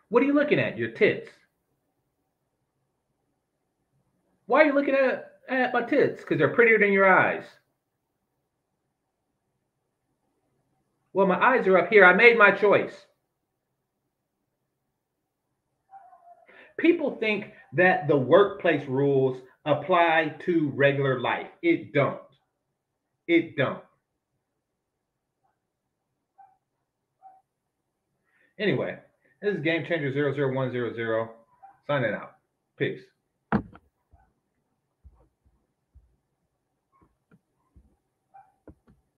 What 0.08 0.22
are 0.22 0.26
you 0.26 0.35
looking 0.35 0.58
at? 0.58 0.78
Your 0.78 0.90
tits. 0.90 1.28
Why 4.46 4.62
are 4.62 4.66
you 4.66 4.72
looking 4.74 4.94
at, 4.94 5.32
at 5.50 5.74
my 5.74 5.82
tits? 5.82 6.22
Because 6.22 6.38
they're 6.38 6.54
prettier 6.54 6.78
than 6.78 6.92
your 6.92 7.11
eyes. 7.11 7.44
Well, 11.12 11.27
my 11.27 11.38
eyes 11.38 11.66
are 11.66 11.79
up 11.79 11.90
here. 11.90 12.05
I 12.05 12.14
made 12.14 12.38
my 12.38 12.53
choice. 12.53 12.92
People 16.79 17.16
think 17.20 17.53
that 17.75 18.09
the 18.09 18.16
workplace 18.16 18.87
rules 18.88 19.40
apply 19.64 20.35
to 20.46 20.72
regular 20.75 21.20
life. 21.20 21.48
It 21.62 21.92
don't. 21.92 22.20
It 23.29 23.57
don't. 23.57 23.83
Anyway, 28.59 28.96
this 29.40 29.55
is 29.55 29.62
Game 29.62 29.85
Changer 29.85 30.12
00100 30.12 31.29
signing 31.87 32.14
out. 32.14 32.33
Peace. 32.79 33.01